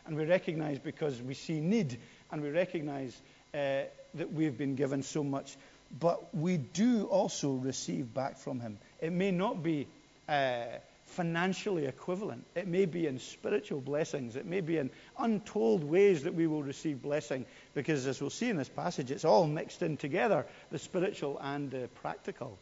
And 0.05 0.15
we 0.15 0.25
recognize 0.25 0.79
because 0.79 1.21
we 1.21 1.33
see 1.33 1.59
need. 1.59 1.99
And 2.31 2.41
we 2.41 2.49
recognize 2.49 3.15
uh, 3.53 3.83
that 4.15 4.33
we've 4.33 4.57
been 4.57 4.75
given 4.75 5.03
so 5.03 5.23
much. 5.23 5.55
But 5.99 6.33
we 6.35 6.57
do 6.57 7.05
also 7.05 7.53
receive 7.53 8.13
back 8.13 8.37
from 8.37 8.59
Him. 8.59 8.77
It 9.01 9.11
may 9.11 9.31
not 9.31 9.63
be 9.63 9.87
uh, 10.27 10.65
financially 11.07 11.85
equivalent. 11.85 12.45
It 12.55 12.67
may 12.67 12.85
be 12.85 13.07
in 13.07 13.19
spiritual 13.19 13.81
blessings. 13.81 14.35
It 14.35 14.45
may 14.45 14.61
be 14.61 14.77
in 14.77 14.89
untold 15.17 15.83
ways 15.83 16.23
that 16.23 16.33
we 16.33 16.47
will 16.47 16.63
receive 16.63 17.01
blessing. 17.01 17.45
Because 17.73 18.05
as 18.05 18.19
we'll 18.19 18.29
see 18.29 18.49
in 18.49 18.57
this 18.57 18.69
passage, 18.69 19.11
it's 19.11 19.25
all 19.25 19.47
mixed 19.47 19.81
in 19.81 19.97
together 19.97 20.45
the 20.71 20.79
spiritual 20.79 21.39
and 21.41 21.71
the 21.71 21.89
practical. 22.01 22.57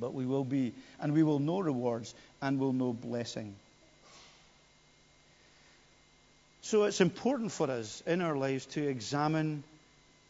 But 0.00 0.14
we 0.14 0.26
will 0.26 0.44
be, 0.44 0.72
and 1.00 1.12
we 1.12 1.22
will 1.22 1.38
know 1.38 1.60
rewards 1.60 2.14
and 2.42 2.58
will 2.58 2.72
know 2.72 2.92
blessing. 2.92 3.54
So 6.62 6.84
it's 6.84 7.00
important 7.00 7.52
for 7.52 7.70
us 7.70 8.02
in 8.06 8.20
our 8.20 8.36
lives 8.36 8.66
to 8.66 8.86
examine 8.86 9.62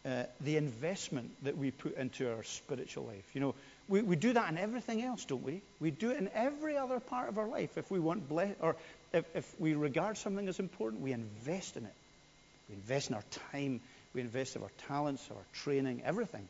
uh, 0.04 0.24
the 0.42 0.56
investment 0.56 1.30
that 1.42 1.56
we 1.56 1.70
put 1.70 1.96
into 1.96 2.30
our 2.30 2.42
spiritual 2.42 3.04
life. 3.04 3.24
You 3.34 3.40
know, 3.40 3.54
we, 3.88 4.02
we 4.02 4.16
do 4.16 4.32
that 4.34 4.50
in 4.50 4.58
everything 4.58 5.02
else, 5.02 5.24
don't 5.24 5.42
we? 5.42 5.62
We 5.80 5.90
do 5.90 6.10
it 6.10 6.18
in 6.18 6.28
every 6.34 6.76
other 6.76 7.00
part 7.00 7.28
of 7.28 7.38
our 7.38 7.48
life. 7.48 7.78
If 7.78 7.90
we 7.90 7.98
want 7.98 8.28
bless, 8.28 8.54
or 8.60 8.76
if, 9.12 9.24
if 9.34 9.60
we 9.60 9.74
regard 9.74 10.16
something 10.18 10.46
as 10.46 10.58
important, 10.58 11.02
we 11.02 11.12
invest 11.12 11.76
in 11.76 11.84
it. 11.84 11.94
We 12.68 12.74
invest 12.74 13.08
in 13.08 13.14
our 13.14 13.24
time. 13.52 13.80
We 14.14 14.20
invest 14.20 14.56
in 14.56 14.62
our 14.62 14.70
talents, 14.88 15.26
our 15.30 15.42
training, 15.62 16.02
everything. 16.04 16.46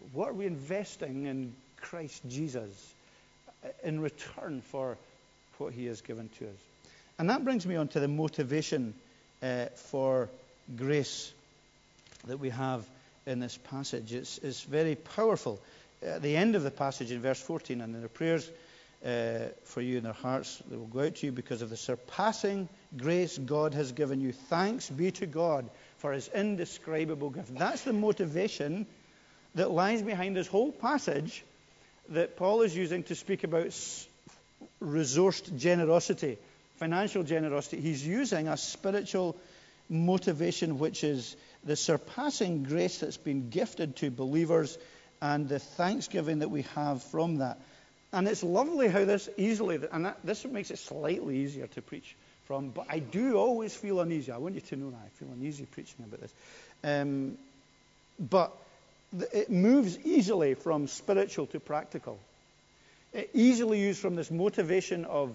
But 0.00 0.08
what 0.12 0.30
are 0.30 0.34
we 0.34 0.46
investing 0.46 1.26
in 1.26 1.52
Christ 1.80 2.22
Jesus 2.28 2.94
uh, 3.64 3.68
in 3.82 4.00
return 4.00 4.62
for 4.62 4.96
what 5.58 5.72
He 5.72 5.86
has 5.86 6.00
given 6.00 6.28
to 6.38 6.46
us? 6.46 6.54
And 7.18 7.30
that 7.30 7.44
brings 7.44 7.66
me 7.66 7.76
on 7.76 7.88
to 7.88 8.00
the 8.00 8.08
motivation 8.08 8.94
uh, 9.42 9.66
for 9.74 10.28
grace 10.76 11.32
that 12.26 12.38
we 12.38 12.50
have 12.50 12.84
in 13.26 13.40
this 13.40 13.58
passage. 13.70 14.12
It's, 14.12 14.38
it's 14.38 14.62
very 14.62 14.94
powerful. 14.94 15.60
At 16.02 16.22
the 16.22 16.36
end 16.36 16.54
of 16.56 16.62
the 16.62 16.70
passage 16.70 17.10
in 17.10 17.20
verse 17.20 17.40
14, 17.40 17.80
and 17.80 17.94
in 17.94 18.00
their 18.00 18.08
prayers 18.08 18.50
uh, 19.04 19.48
for 19.64 19.80
you 19.80 19.98
in 19.98 20.04
their 20.04 20.12
hearts, 20.12 20.62
they 20.68 20.76
will 20.76 20.86
go 20.86 21.00
out 21.00 21.16
to 21.16 21.26
you 21.26 21.32
because 21.32 21.62
of 21.62 21.70
the 21.70 21.76
surpassing 21.76 22.68
grace 22.96 23.38
God 23.38 23.74
has 23.74 23.92
given 23.92 24.20
you. 24.20 24.32
Thanks 24.32 24.90
be 24.90 25.10
to 25.12 25.26
God 25.26 25.68
for 25.98 26.12
his 26.12 26.28
indescribable 26.34 27.30
gift. 27.30 27.56
That's 27.56 27.82
the 27.82 27.92
motivation 27.92 28.86
that 29.54 29.70
lies 29.70 30.02
behind 30.02 30.36
this 30.36 30.46
whole 30.46 30.72
passage 30.72 31.44
that 32.10 32.36
Paul 32.36 32.62
is 32.62 32.76
using 32.76 33.02
to 33.04 33.14
speak 33.14 33.44
about 33.44 33.66
resourced 34.82 35.56
generosity, 35.58 36.38
financial 36.76 37.22
generosity. 37.22 37.80
He's 37.80 38.06
using 38.06 38.48
a 38.48 38.56
spiritual 38.56 39.36
motivation 39.88 40.78
which 40.78 41.04
is 41.04 41.36
the 41.64 41.76
surpassing 41.76 42.64
grace 42.64 42.98
that's 42.98 43.16
been 43.16 43.50
gifted 43.50 43.96
to 43.96 44.10
believers 44.10 44.78
and 45.20 45.48
the 45.48 45.58
thanksgiving 45.58 46.40
that 46.40 46.50
we 46.50 46.62
have 46.74 47.02
from 47.04 47.38
that. 47.38 47.58
And 48.12 48.28
it's 48.28 48.42
lovely 48.42 48.88
how 48.88 49.04
this 49.04 49.28
easily, 49.36 49.80
and 49.92 50.06
that, 50.06 50.18
this 50.24 50.44
makes 50.44 50.70
it 50.70 50.78
slightly 50.78 51.38
easier 51.38 51.66
to 51.68 51.82
preach 51.82 52.14
from, 52.46 52.70
but 52.70 52.86
I 52.88 53.00
do 53.00 53.36
always 53.36 53.74
feel 53.74 54.00
uneasy. 54.00 54.30
I 54.30 54.38
want 54.38 54.54
you 54.54 54.60
to 54.60 54.76
know 54.76 54.90
that. 54.90 55.00
I 55.04 55.08
feel 55.18 55.28
uneasy 55.32 55.66
preaching 55.66 56.04
about 56.04 56.20
this. 56.20 56.32
Um, 56.84 57.36
but 58.18 58.52
it 59.32 59.50
moves 59.50 59.98
easily 60.04 60.54
from 60.54 60.86
spiritual 60.86 61.46
to 61.46 61.60
practical. 61.60 62.18
It 63.12 63.30
easily 63.34 63.80
used 63.80 64.00
from 64.00 64.16
this 64.16 64.30
motivation 64.30 65.04
of 65.04 65.34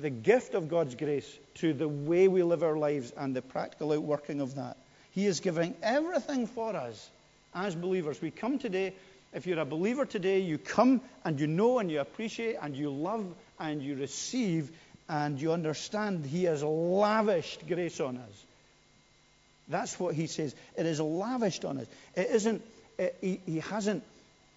the 0.00 0.10
gift 0.10 0.54
of 0.54 0.68
God's 0.68 0.94
grace 0.94 1.30
to 1.56 1.72
the 1.72 1.88
way 1.88 2.28
we 2.28 2.42
live 2.42 2.62
our 2.62 2.76
lives 2.76 3.12
and 3.16 3.36
the 3.36 3.42
practical 3.42 3.92
outworking 3.92 4.40
of 4.40 4.56
that. 4.56 4.76
He 5.14 5.26
is 5.26 5.40
giving 5.40 5.74
everything 5.82 6.46
for 6.46 6.74
us 6.74 7.08
as 7.54 7.74
believers. 7.74 8.20
We 8.20 8.30
come 8.30 8.58
today, 8.58 8.94
if 9.32 9.46
you're 9.46 9.60
a 9.60 9.64
believer 9.64 10.06
today, 10.06 10.40
you 10.40 10.58
come 10.58 11.00
and 11.24 11.38
you 11.38 11.46
know 11.46 11.78
and 11.78 11.90
you 11.90 12.00
appreciate 12.00 12.56
and 12.60 12.74
you 12.74 12.90
love 12.90 13.24
and 13.60 13.82
you 13.82 13.96
receive 13.96 14.70
and 15.08 15.40
you 15.40 15.52
understand 15.52 16.24
He 16.24 16.44
has 16.44 16.62
lavished 16.62 17.66
grace 17.68 18.00
on 18.00 18.16
us. 18.16 18.44
That's 19.68 19.98
what 20.00 20.14
He 20.14 20.26
says. 20.26 20.54
It 20.76 20.86
is 20.86 21.00
lavished 21.00 21.64
on 21.64 21.78
us. 21.78 21.86
It 22.16 22.28
isn't, 22.30 22.62
it, 22.98 23.16
he, 23.20 23.40
he, 23.46 23.60
hasn't 23.60 24.02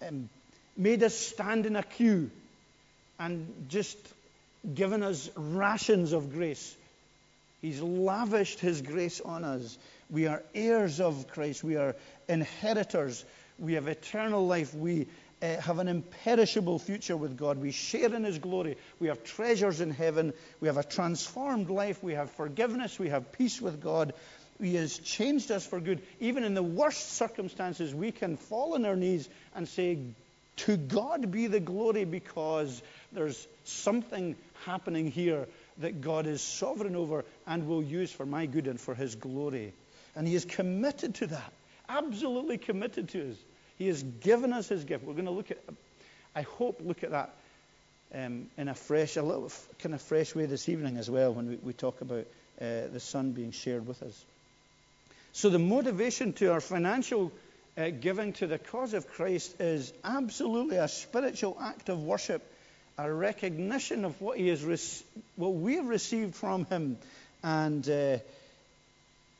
um, 0.06 0.28
made 0.76 1.02
us 1.02 1.14
stand 1.14 1.66
in 1.66 1.76
a 1.76 1.82
queue 1.82 2.30
and 3.18 3.52
just 3.68 3.96
given 4.74 5.02
us 5.02 5.30
rations 5.36 6.12
of 6.12 6.32
grace. 6.32 6.76
He's 7.60 7.80
lavished 7.80 8.60
His 8.60 8.82
grace 8.82 9.20
on 9.20 9.44
us. 9.44 9.76
We 10.10 10.26
are 10.26 10.42
heirs 10.54 11.00
of 11.00 11.28
Christ. 11.28 11.64
We 11.64 11.76
are 11.76 11.96
inheritors. 12.28 13.24
We 13.58 13.74
have 13.74 13.88
eternal 13.88 14.46
life. 14.46 14.74
We 14.74 15.08
uh, 15.42 15.60
have 15.60 15.78
an 15.78 15.88
imperishable 15.88 16.78
future 16.78 17.16
with 17.16 17.36
God. 17.36 17.58
We 17.58 17.72
share 17.72 18.14
in 18.14 18.24
His 18.24 18.38
glory. 18.38 18.76
We 19.00 19.08
have 19.08 19.24
treasures 19.24 19.80
in 19.80 19.90
heaven. 19.90 20.32
We 20.60 20.68
have 20.68 20.78
a 20.78 20.84
transformed 20.84 21.68
life. 21.68 22.02
We 22.02 22.14
have 22.14 22.30
forgiveness. 22.32 22.98
We 22.98 23.08
have 23.08 23.32
peace 23.32 23.60
with 23.60 23.82
God. 23.82 24.14
He 24.60 24.74
has 24.74 24.98
changed 24.98 25.50
us 25.50 25.64
for 25.64 25.80
good. 25.80 26.02
Even 26.20 26.42
in 26.42 26.54
the 26.54 26.62
worst 26.62 27.12
circumstances, 27.12 27.94
we 27.94 28.10
can 28.10 28.36
fall 28.36 28.74
on 28.74 28.84
our 28.84 28.96
knees 28.96 29.28
and 29.54 29.68
say, 29.68 29.98
To 30.58 30.76
God 30.76 31.30
be 31.30 31.46
the 31.46 31.60
glory 31.60 32.04
because 32.04 32.82
there's 33.12 33.46
something 33.64 34.36
happening 34.64 35.10
here 35.10 35.46
that 35.78 36.00
God 36.00 36.26
is 36.26 36.42
sovereign 36.42 36.96
over 36.96 37.24
and 37.46 37.68
will 37.68 37.82
use 37.82 38.10
for 38.10 38.26
my 38.26 38.46
good 38.46 38.66
and 38.66 38.80
for 38.80 38.94
His 38.94 39.14
glory. 39.14 39.72
And 40.16 40.26
He 40.26 40.34
is 40.34 40.44
committed 40.44 41.14
to 41.16 41.28
that, 41.28 41.52
absolutely 41.88 42.58
committed 42.58 43.10
to 43.10 43.30
us. 43.30 43.36
He 43.78 43.86
has 43.86 44.02
given 44.02 44.52
us 44.52 44.68
His 44.68 44.84
gift. 44.84 45.04
We're 45.04 45.12
going 45.12 45.26
to 45.26 45.30
look 45.30 45.52
at, 45.52 45.58
I 46.34 46.42
hope, 46.42 46.80
look 46.82 47.04
at 47.04 47.12
that 47.12 47.32
um, 48.12 48.46
in 48.56 48.66
a 48.66 48.74
fresh, 48.74 49.16
a 49.16 49.22
little 49.22 49.52
kind 49.78 49.94
of 49.94 50.02
fresh 50.02 50.34
way 50.34 50.46
this 50.46 50.68
evening 50.68 50.96
as 50.96 51.08
well 51.08 51.32
when 51.32 51.48
we, 51.48 51.56
we 51.62 51.72
talk 51.72 52.00
about 52.00 52.26
uh, 52.60 52.88
the 52.92 53.00
Son 53.00 53.30
being 53.30 53.52
shared 53.52 53.86
with 53.86 54.02
us. 54.02 54.24
So 55.38 55.50
the 55.50 55.60
motivation 55.60 56.32
to 56.32 56.50
our 56.50 56.60
financial 56.60 57.30
uh, 57.76 57.90
giving 57.90 58.32
to 58.32 58.48
the 58.48 58.58
cause 58.58 58.92
of 58.92 59.06
Christ 59.06 59.60
is 59.60 59.92
absolutely 60.02 60.78
a 60.78 60.88
spiritual 60.88 61.56
act 61.60 61.88
of 61.88 62.02
worship, 62.02 62.42
a 62.98 63.08
recognition 63.08 64.04
of 64.04 64.20
what 64.20 64.36
He 64.36 64.48
has, 64.48 64.64
re- 64.64 65.22
what 65.36 65.54
we 65.54 65.76
have 65.76 65.86
received 65.86 66.34
from 66.34 66.64
Him, 66.64 66.98
and 67.44 67.88
uh, 67.88 68.18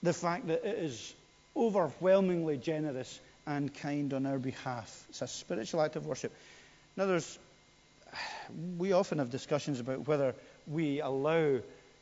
the 0.00 0.12
fact 0.12 0.46
that 0.46 0.64
it 0.64 0.78
is 0.78 1.14
overwhelmingly 1.56 2.58
generous 2.58 3.18
and 3.44 3.74
kind 3.74 4.14
on 4.14 4.24
our 4.24 4.38
behalf. 4.38 5.04
It's 5.08 5.22
a 5.22 5.26
spiritual 5.26 5.82
act 5.82 5.96
of 5.96 6.06
worship. 6.06 6.32
Now, 6.96 7.06
there's, 7.06 7.40
we 8.76 8.92
often 8.92 9.18
have 9.18 9.30
discussions 9.30 9.80
about 9.80 10.06
whether 10.06 10.36
we 10.68 11.00
allow 11.00 11.58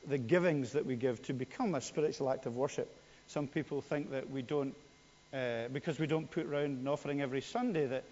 the 0.06 0.18
givings 0.18 0.72
that 0.72 0.84
we 0.84 0.96
give 0.96 1.22
to 1.28 1.32
become 1.32 1.74
a 1.74 1.80
spiritual 1.80 2.28
act 2.28 2.44
of 2.44 2.56
worship. 2.56 2.94
Some 3.28 3.46
people 3.46 3.80
think 3.80 4.10
that 4.10 4.30
we 4.30 4.42
don't, 4.42 4.74
uh, 5.32 5.68
because 5.72 5.98
we 5.98 6.06
don't 6.06 6.30
put 6.30 6.46
round 6.46 6.80
an 6.80 6.88
offering 6.88 7.20
every 7.20 7.40
Sunday, 7.40 7.86
that 7.86 8.04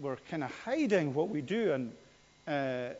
we're 0.00 0.16
kind 0.30 0.44
of 0.44 0.50
hiding 0.64 1.14
what 1.14 1.28
we 1.28 1.40
do 1.40 1.72
and 1.72 1.92
uh, 2.46 2.94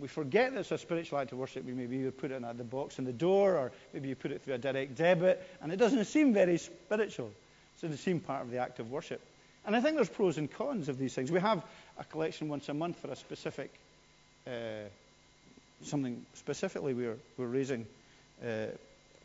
we 0.00 0.08
forget 0.08 0.52
that 0.54 0.60
it's 0.60 0.72
a 0.72 0.78
spiritual 0.78 1.18
act 1.18 1.32
of 1.32 1.38
worship. 1.38 1.64
We 1.64 1.72
maybe 1.72 1.96
you 1.96 2.10
put 2.10 2.30
it 2.30 2.42
in 2.42 2.56
the 2.56 2.64
box 2.64 2.98
in 2.98 3.04
the 3.04 3.12
door, 3.12 3.56
or 3.56 3.72
maybe 3.92 4.08
you 4.08 4.14
put 4.14 4.30
it 4.30 4.42
through 4.42 4.54
a 4.54 4.58
direct 4.58 4.94
debit, 4.96 5.46
and 5.60 5.72
it 5.72 5.76
doesn't 5.76 6.04
seem 6.06 6.32
very 6.32 6.58
spiritual. 6.58 7.30
So 7.78 7.86
it 7.86 7.90
doesn't 7.90 8.02
seem 8.02 8.20
part 8.20 8.42
of 8.42 8.50
the 8.50 8.58
act 8.58 8.78
of 8.78 8.90
worship. 8.90 9.20
And 9.66 9.76
I 9.76 9.80
think 9.80 9.96
there's 9.96 10.08
pros 10.08 10.38
and 10.38 10.50
cons 10.50 10.88
of 10.88 10.98
these 10.98 11.14
things. 11.14 11.30
We 11.30 11.40
have 11.40 11.62
a 11.98 12.04
collection 12.04 12.48
once 12.48 12.68
a 12.68 12.74
month 12.74 12.98
for 13.00 13.08
a 13.08 13.16
specific, 13.16 13.70
uh, 14.46 14.50
something 15.82 16.24
specifically 16.34 16.94
we're, 16.94 17.18
we're 17.36 17.46
raising 17.46 17.86
uh, 18.42 18.66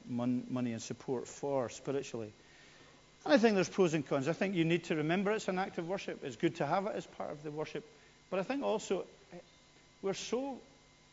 mon- 0.08 0.46
money 0.50 0.74
and 0.74 0.82
support 0.82 1.28
for 1.28 1.70
spiritually. 1.70 2.32
And 3.26 3.34
I 3.34 3.38
think 3.38 3.56
there's 3.56 3.70
pros 3.70 3.94
and 3.94 4.06
cons. 4.08 4.28
I 4.28 4.34
think 4.34 4.56
you 4.56 4.66
need 4.66 4.86
to 4.86 4.96
remember 4.96 5.32
it's 5.32 5.48
an 5.48 5.60
act 5.60 5.78
of 5.78 5.88
worship. 5.88 6.24
It's 6.24 6.36
good 6.36 6.56
to 6.56 6.66
have 6.66 6.88
it 6.88 6.94
as 6.96 7.06
part 7.06 7.32
of 7.32 7.44
the 7.44 7.52
worship. 7.52 7.86
But 8.30 8.40
I 8.40 8.44
think 8.44 8.64
also 8.64 9.06
we're 10.02 10.14
so 10.14 10.58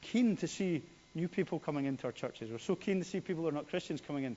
keen 0.01 0.37
to 0.37 0.49
see 0.49 0.83
new 1.15 1.29
people 1.29 1.59
coming 1.59 1.85
into 1.85 2.07
our 2.07 2.13
churches. 2.13 2.51
We're 2.51 2.59
so 2.59 2.77
keen 2.77 3.01
to 3.01 3.05
see 3.05 3.21
people 3.21 3.43
who 3.43 3.49
are 3.49 3.53
not 3.53 3.69
Christians 3.69 4.01
coming 4.07 4.25
in. 4.25 4.37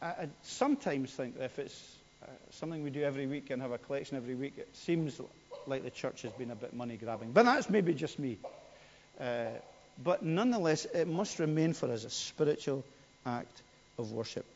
I, 0.00 0.06
I 0.06 0.28
sometimes 0.42 1.10
think 1.10 1.36
if 1.40 1.58
it's 1.58 1.96
uh, 2.22 2.26
something 2.52 2.84
we 2.84 2.90
do 2.90 3.02
every 3.02 3.26
week 3.26 3.50
and 3.50 3.62
have 3.62 3.72
a 3.72 3.78
collection 3.78 4.16
every 4.16 4.34
week, 4.34 4.54
it 4.58 4.68
seems 4.76 5.20
like 5.66 5.82
the 5.82 5.90
church 5.90 6.22
has 6.22 6.32
been 6.32 6.50
a 6.50 6.54
bit 6.54 6.74
money 6.74 6.96
grabbing. 6.96 7.32
But 7.32 7.44
that's 7.44 7.68
maybe 7.68 7.94
just 7.94 8.18
me. 8.18 8.38
Uh, 9.20 9.46
but 10.02 10.22
nonetheless, 10.22 10.84
it 10.84 11.08
must 11.08 11.38
remain 11.38 11.72
for 11.72 11.90
us 11.90 12.04
a 12.04 12.10
spiritual 12.10 12.84
act 13.26 13.62
of 13.98 14.12
worship. 14.12 14.46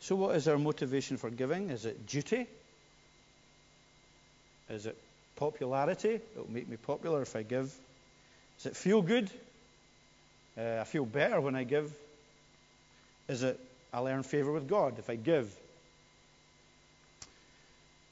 So, 0.00 0.16
what 0.16 0.34
is 0.36 0.48
our 0.48 0.58
motivation 0.58 1.16
for 1.16 1.30
giving? 1.30 1.70
Is 1.70 1.84
it 1.84 2.06
duty? 2.06 2.46
Is 4.68 4.86
it 4.86 4.96
popularity? 5.36 6.10
It 6.10 6.36
will 6.36 6.50
make 6.50 6.68
me 6.68 6.76
popular 6.76 7.22
if 7.22 7.36
I 7.36 7.42
give. 7.42 7.74
Does 8.58 8.66
it 8.66 8.76
feel 8.76 9.02
good? 9.02 9.30
Uh, 10.58 10.78
I 10.80 10.84
feel 10.84 11.04
better 11.04 11.40
when 11.40 11.54
I 11.54 11.64
give. 11.64 11.92
Is 13.28 13.42
it 13.42 13.58
I'll 13.92 14.06
earn 14.06 14.22
favor 14.22 14.52
with 14.52 14.68
God 14.68 14.98
if 14.98 15.10
I 15.10 15.16
give? 15.16 15.54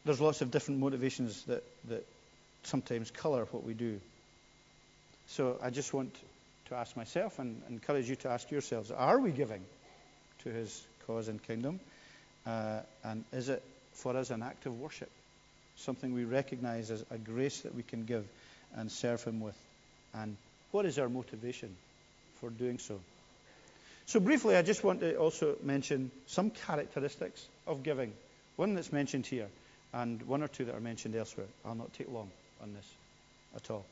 There's 0.05 0.21
lots 0.21 0.41
of 0.41 0.51
different 0.51 0.81
motivations 0.81 1.43
that, 1.45 1.63
that 1.89 2.07
sometimes 2.63 3.11
color 3.11 3.47
what 3.51 3.65
we 3.65 3.75
do. 3.75 4.01
So 5.29 5.59
I 5.63 5.71
just 5.71 5.93
want 5.93 6.15
to 6.69 6.77
ask 6.77 6.97
myself 6.97 7.39
and 7.39 7.61
encourage 7.69 8.09
you 8.09 8.17
to 8.17 8.29
ask 8.29 8.51
yourselves 8.51 8.91
are 8.91 9.19
we 9.19 9.31
giving 9.31 9.65
to 10.45 10.51
his 10.51 10.87
cause 11.07 11.29
and 11.29 11.43
kingdom? 11.43 11.81
Uh, 12.47 12.81
and 13.05 13.25
is 13.33 13.49
it 13.49 13.63
for 13.93 14.17
us 14.17 14.31
an 14.31 14.43
act 14.43 14.67
of 14.67 14.79
worship? 14.79 15.11
Something 15.77 16.15
we 16.15 16.25
recognize 16.25 16.91
as 16.91 17.05
a 17.11 17.19
grace 17.19 17.61
that 17.61 17.75
we 17.75 17.83
can 17.83 18.05
give 18.05 18.27
and 18.75 18.91
serve 18.91 19.23
him 19.25 19.41
with? 19.41 19.57
And 20.15 20.37
what 20.71 20.87
is 20.87 20.99
our 20.99 21.09
motivation 21.09 21.75
for 22.41 22.51
doing 22.51 22.79
so? 22.79 23.01
So, 24.07 24.21
briefly, 24.21 24.57
I 24.57 24.63
just 24.63 24.83
want 24.83 25.01
to 25.01 25.17
also 25.17 25.57
mention 25.63 26.11
some 26.27 26.51
characteristics 26.51 27.47
of 27.67 27.83
giving. 27.83 28.13
One 28.57 28.75
that's 28.75 28.91
mentioned 28.91 29.27
here, 29.27 29.49
and 29.93 30.23
one 30.23 30.43
or 30.43 30.49
two 30.49 30.65
that 30.65 30.75
are 30.75 30.81
mentioned 30.81 31.15
elsewhere. 31.15 31.47
I'll 31.65 31.75
not 31.75 31.93
take 31.93 32.11
long 32.11 32.31
on 32.63 32.73
this 32.73 32.87
at 33.55 33.71
all. 33.71 33.85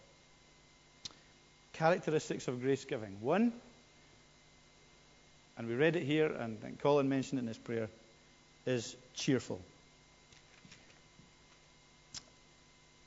Characteristics 1.77 2.49
of 2.49 2.61
grace 2.61 2.85
giving. 2.85 3.19
One, 3.21 3.53
and 5.59 5.69
we 5.69 5.75
read 5.75 5.97
it 5.97 6.05
here, 6.05 6.27
and 6.27 6.59
Colin 6.81 7.09
mentioned 7.09 7.39
it 7.39 7.43
in 7.43 7.49
his 7.49 7.59
prayer, 7.59 7.89
is 8.67 8.97
cheerful. 9.15 9.61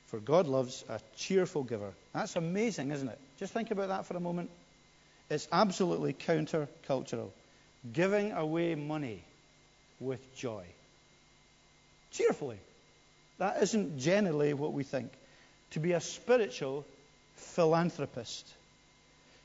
For 0.06 0.18
God 0.18 0.46
loves 0.46 0.84
a 0.88 1.00
cheerful 1.16 1.62
giver. 1.62 1.92
That's 2.12 2.34
amazing, 2.34 2.90
isn't 2.90 3.08
it? 3.08 3.18
Just 3.38 3.52
think 3.52 3.70
about 3.70 3.88
that 3.88 4.06
for 4.06 4.16
a 4.16 4.20
moment. 4.20 4.50
It's 5.28 5.46
absolutely 5.52 6.12
counter-cultural. 6.12 7.32
Giving 7.92 8.32
away 8.32 8.74
money 8.74 9.22
with 10.00 10.20
joy. 10.36 10.64
Cheerfully. 12.10 12.58
That 13.38 13.62
isn't 13.62 13.98
generally 13.98 14.52
what 14.54 14.72
we 14.72 14.82
think. 14.82 15.12
To 15.72 15.80
be 15.80 15.92
a 15.92 16.00
spiritual 16.00 16.84
philanthropist. 17.34 18.46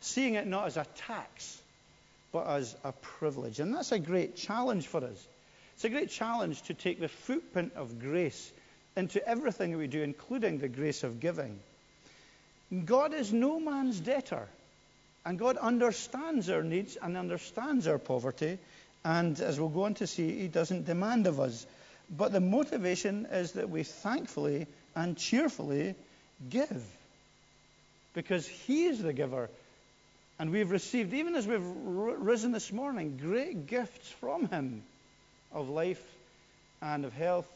Seeing 0.06 0.36
it 0.36 0.46
not 0.46 0.68
as 0.68 0.78
a 0.78 0.86
tax, 1.08 1.60
but 2.32 2.46
as 2.46 2.76
a 2.84 2.92
privilege. 2.92 3.60
And 3.60 3.74
that's 3.74 3.92
a 3.92 3.98
great 3.98 4.36
challenge 4.36 4.86
for 4.86 5.04
us. 5.04 5.28
It's 5.74 5.84
a 5.84 5.90
great 5.90 6.12
challenge 6.12 6.62
to 6.64 6.76
take 6.76 7.00
the 7.00 7.08
footprint 7.08 7.74
of 7.76 8.00
grace 8.00 8.52
into 8.96 9.28
everything 9.28 9.76
we 9.76 9.88
do, 9.88 10.04
including 10.04 10.60
the 10.60 10.68
grace 10.68 11.04
of 11.04 11.20
giving. 11.20 11.60
God 12.86 13.16
is 13.16 13.34
no 13.34 13.60
man's 13.60 14.00
debtor. 14.00 14.48
And 15.26 15.40
God 15.40 15.58
understands 15.58 16.52
our 16.52 16.62
needs 16.62 16.98
and 17.02 17.18
understands 17.18 17.88
our 17.88 17.98
poverty. 17.98 18.60
And 19.04 19.40
as 19.40 19.60
we'll 19.60 19.70
go 19.70 19.86
on 19.86 19.96
to 19.96 20.06
see, 20.06 20.40
He 20.40 20.48
doesn't 20.48 20.86
demand 20.86 21.26
of 21.26 21.40
us. 21.40 21.66
But 22.16 22.32
the 22.32 22.40
motivation 22.40 23.26
is 23.32 23.54
that 23.54 23.72
we 23.72 23.82
thankfully 23.82 24.68
and 24.96 25.18
cheerfully 25.18 25.96
give. 26.48 26.86
Because 28.14 28.46
He 28.48 28.86
is 28.86 29.02
the 29.02 29.14
giver. 29.14 29.50
And 30.38 30.52
we've 30.52 30.70
received, 30.70 31.14
even 31.14 31.36
as 31.36 31.48
we've 31.48 31.64
risen 31.64 32.52
this 32.52 32.72
morning, 32.72 33.18
great 33.22 33.68
gifts 33.68 34.10
from 34.20 34.48
Him 34.50 34.84
of 35.54 35.70
life 35.70 36.04
and 36.82 37.06
of 37.06 37.14
health 37.14 37.50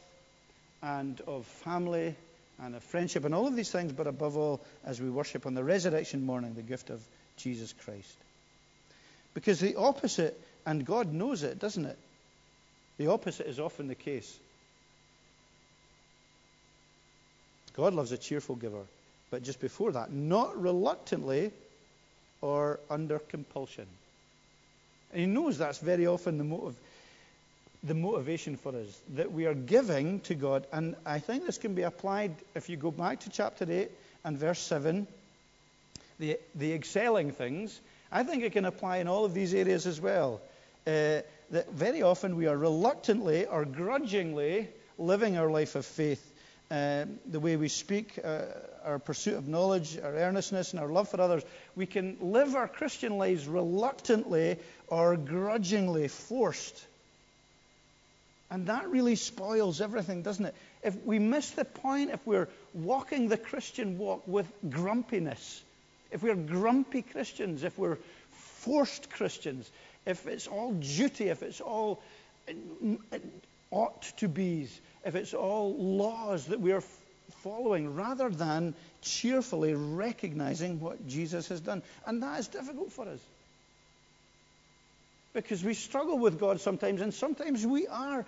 and 0.81 1.19
of 1.27 1.45
family 1.45 2.15
and 2.61 2.75
of 2.75 2.83
friendship 2.83 3.25
and 3.25 3.35
all 3.35 3.47
of 3.47 3.55
these 3.55 3.71
things, 3.71 3.91
but 3.91 4.07
above 4.07 4.37
all, 4.37 4.61
as 4.85 5.01
we 5.01 5.09
worship 5.09 5.45
on 5.45 5.53
the 5.53 5.63
resurrection 5.63 6.25
morning, 6.25 6.53
the 6.53 6.61
gift 6.61 6.89
of 6.89 7.01
Jesus 7.37 7.73
Christ. 7.83 8.15
Because 9.33 9.59
the 9.59 9.75
opposite, 9.75 10.39
and 10.65 10.85
God 10.85 11.13
knows 11.13 11.43
it, 11.43 11.59
doesn't 11.59 11.85
it? 11.85 11.97
The 12.97 13.07
opposite 13.07 13.47
is 13.47 13.59
often 13.59 13.87
the 13.87 13.95
case. 13.95 14.37
God 17.75 17.93
loves 17.93 18.11
a 18.11 18.17
cheerful 18.17 18.55
giver, 18.55 18.83
but 19.31 19.43
just 19.43 19.61
before 19.61 19.93
that, 19.93 20.11
not 20.11 20.61
reluctantly 20.61 21.51
or 22.41 22.79
under 22.89 23.19
compulsion. 23.19 23.87
And 25.11 25.21
He 25.21 25.27
knows 25.27 25.57
that's 25.57 25.79
very 25.79 26.07
often 26.07 26.37
the 26.37 26.43
motive 26.43 26.75
the 27.83 27.93
motivation 27.93 28.57
for 28.57 28.75
us, 28.75 29.01
that 29.15 29.31
we 29.31 29.45
are 29.45 29.53
giving 29.53 30.19
to 30.21 30.35
God. 30.35 30.67
And 30.71 30.95
I 31.05 31.19
think 31.19 31.45
this 31.45 31.57
can 31.57 31.75
be 31.75 31.83
applied 31.83 32.35
if 32.55 32.69
you 32.69 32.77
go 32.77 32.91
back 32.91 33.21
to 33.21 33.29
chapter 33.29 33.65
8 33.69 33.89
and 34.25 34.37
verse 34.37 34.59
7, 34.59 35.07
the, 36.19 36.37
the 36.55 36.73
excelling 36.73 37.31
things. 37.31 37.79
I 38.11 38.23
think 38.23 38.43
it 38.43 38.51
can 38.51 38.65
apply 38.65 38.97
in 38.97 39.07
all 39.07 39.23
of 39.23 39.33
these 39.33 39.53
areas 39.53 39.87
as 39.87 40.01
well. 40.01 40.41
Uh, 40.85 41.21
that 41.51 41.71
very 41.71 42.01
often 42.01 42.35
we 42.35 42.47
are 42.47 42.57
reluctantly 42.57 43.45
or 43.45 43.65
grudgingly 43.65 44.67
living 44.97 45.37
our 45.37 45.49
life 45.49 45.75
of 45.75 45.85
faith. 45.85 46.28
Uh, 46.71 47.05
the 47.25 47.39
way 47.39 47.55
we 47.55 47.67
speak, 47.67 48.19
uh, 48.23 48.41
our 48.83 48.99
pursuit 48.99 49.35
of 49.35 49.47
knowledge, 49.47 49.97
our 49.97 50.13
earnestness, 50.13 50.71
and 50.71 50.79
our 50.79 50.89
love 50.89 51.09
for 51.09 51.19
others, 51.19 51.43
we 51.75 51.87
can 51.87 52.17
live 52.21 52.55
our 52.55 52.67
Christian 52.67 53.17
lives 53.17 53.47
reluctantly 53.47 54.57
or 54.87 55.17
grudgingly, 55.17 56.07
forced 56.07 56.85
and 58.51 58.65
that 58.65 58.89
really 58.89 59.15
spoils 59.15 59.79
everything, 59.79 60.23
doesn't 60.23 60.45
it? 60.45 60.55
If 60.83 60.95
we 61.05 61.19
miss 61.19 61.51
the 61.51 61.65
point, 61.65 62.09
if 62.11 62.25
we're 62.25 62.47
walking 62.73 63.27
the 63.27 63.37
Christian 63.37 63.97
walk 63.97 64.27
with 64.27 64.51
grumpiness, 64.69 65.61
if 66.11 66.23
we're 66.23 66.35
grumpy 66.35 67.03
Christians, 67.03 67.63
if 67.63 67.77
we're 67.77 67.99
forced 68.31 69.11
Christians, 69.11 69.69
if 70.05 70.25
it's 70.25 70.47
all 70.47 70.73
duty, 70.73 71.27
if 71.27 71.43
it's 71.43 71.61
all 71.61 72.01
ought 73.71 74.01
to 74.17 74.27
be's, 74.27 74.79
if 75.05 75.15
it's 75.15 75.33
all 75.33 75.75
laws 75.75 76.45
that 76.47 76.59
we're 76.59 76.83
following, 77.43 77.95
rather 77.95 78.29
than 78.29 78.73
cheerfully 79.01 79.73
recognizing 79.73 80.79
what 80.79 81.07
Jesus 81.07 81.47
has 81.49 81.61
done. 81.61 81.83
And 82.05 82.23
that 82.23 82.39
is 82.39 82.47
difficult 82.47 82.91
for 82.91 83.07
us. 83.07 83.19
Because 85.33 85.63
we 85.63 85.73
struggle 85.73 86.17
with 86.17 86.39
God 86.39 86.59
sometimes, 86.59 87.01
and 87.01 87.13
sometimes 87.13 87.65
we 87.65 87.87
are 87.87 88.25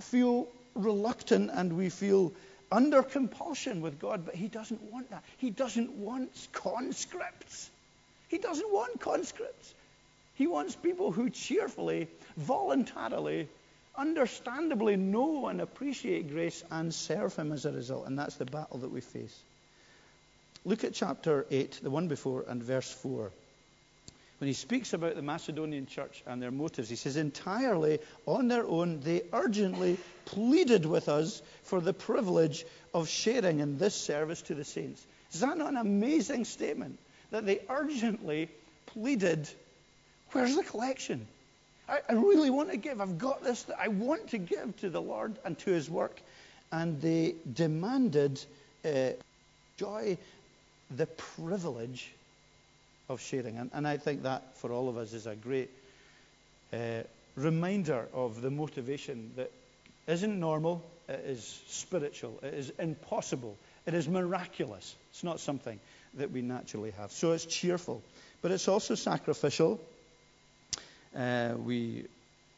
feel 0.00 0.48
reluctant 0.74 1.50
and 1.52 1.72
we 1.72 1.88
feel 1.88 2.32
under 2.70 3.02
compulsion 3.02 3.80
with 3.80 3.98
God, 4.00 4.24
but 4.26 4.34
He 4.34 4.48
doesn't 4.48 4.82
want 4.82 5.10
that. 5.10 5.22
He 5.38 5.50
doesn't 5.50 5.92
want 5.92 6.30
conscripts. 6.52 7.70
He 8.28 8.38
doesn't 8.38 8.72
want 8.72 9.00
conscripts. 9.00 9.74
He 10.34 10.46
wants 10.46 10.74
people 10.74 11.12
who 11.12 11.30
cheerfully, 11.30 12.08
voluntarily, 12.36 13.48
understandably 13.96 14.96
know 14.96 15.46
and 15.46 15.60
appreciate 15.60 16.30
grace 16.30 16.62
and 16.70 16.94
serve 16.94 17.34
Him 17.36 17.52
as 17.52 17.64
a 17.64 17.72
result. 17.72 18.06
And 18.06 18.18
that's 18.18 18.36
the 18.36 18.44
battle 18.44 18.78
that 18.78 18.90
we 18.90 19.00
face. 19.00 19.38
Look 20.64 20.84
at 20.84 20.94
chapter 20.94 21.46
8, 21.50 21.80
the 21.82 21.90
one 21.90 22.08
before, 22.08 22.44
and 22.48 22.62
verse 22.62 22.90
4 22.90 23.30
when 24.44 24.48
he 24.48 24.54
speaks 24.54 24.92
about 24.92 25.14
the 25.14 25.22
Macedonian 25.22 25.86
church 25.86 26.22
and 26.26 26.42
their 26.42 26.50
motives, 26.50 26.90
he 26.90 26.96
says, 26.96 27.16
entirely 27.16 28.00
on 28.26 28.48
their 28.48 28.66
own, 28.66 29.00
they 29.00 29.22
urgently 29.32 29.96
pleaded 30.24 30.84
with 30.84 31.08
us 31.08 31.40
for 31.62 31.80
the 31.80 31.94
privilege 31.94 32.66
of 32.92 33.08
sharing 33.08 33.60
in 33.60 33.78
this 33.78 33.94
service 33.94 34.42
to 34.42 34.54
the 34.54 34.64
saints. 34.64 35.02
Is 35.32 35.40
that 35.40 35.56
not 35.56 35.70
an 35.70 35.76
amazing 35.76 36.44
statement? 36.44 36.98
That 37.30 37.46
they 37.46 37.60
urgently 37.70 38.50
pleaded, 38.86 39.48
Where's 40.32 40.56
the 40.56 40.64
collection? 40.64 41.26
I, 41.88 42.00
I 42.08 42.12
really 42.12 42.50
want 42.50 42.70
to 42.70 42.76
give. 42.76 43.00
I've 43.00 43.18
got 43.18 43.42
this. 43.42 43.66
I 43.78 43.88
want 43.88 44.28
to 44.28 44.38
give 44.38 44.76
to 44.80 44.90
the 44.90 45.02
Lord 45.02 45.36
and 45.44 45.58
to 45.60 45.70
his 45.70 45.90
work. 45.90 46.20
And 46.72 47.00
they 47.00 47.34
demanded 47.52 48.44
uh, 48.84 49.10
joy, 49.76 50.18
the 50.90 51.06
privilege 51.06 52.10
of 53.08 53.20
sharing. 53.20 53.58
And, 53.58 53.70
and 53.72 53.86
I 53.86 53.96
think 53.96 54.22
that 54.22 54.56
for 54.58 54.72
all 54.72 54.88
of 54.88 54.96
us 54.96 55.12
is 55.12 55.26
a 55.26 55.34
great 55.34 55.70
uh, 56.72 57.02
reminder 57.36 58.06
of 58.12 58.40
the 58.40 58.50
motivation 58.50 59.32
that 59.36 59.50
isn't 60.06 60.40
normal, 60.40 60.82
it 61.08 61.22
is 61.26 61.62
spiritual, 61.68 62.38
it 62.42 62.54
is 62.54 62.72
impossible, 62.78 63.56
It 63.86 63.94
is 63.94 64.08
miraculous. 64.08 64.94
It's 65.10 65.24
not 65.24 65.40
something 65.40 65.78
that 66.14 66.30
we 66.30 66.42
naturally 66.42 66.92
have. 66.92 67.12
So 67.12 67.32
it's 67.32 67.44
cheerful, 67.44 68.02
but 68.40 68.50
it's 68.50 68.68
also 68.68 68.94
sacrificial. 68.94 69.80
Uh, 71.16 71.54
we 71.56 72.06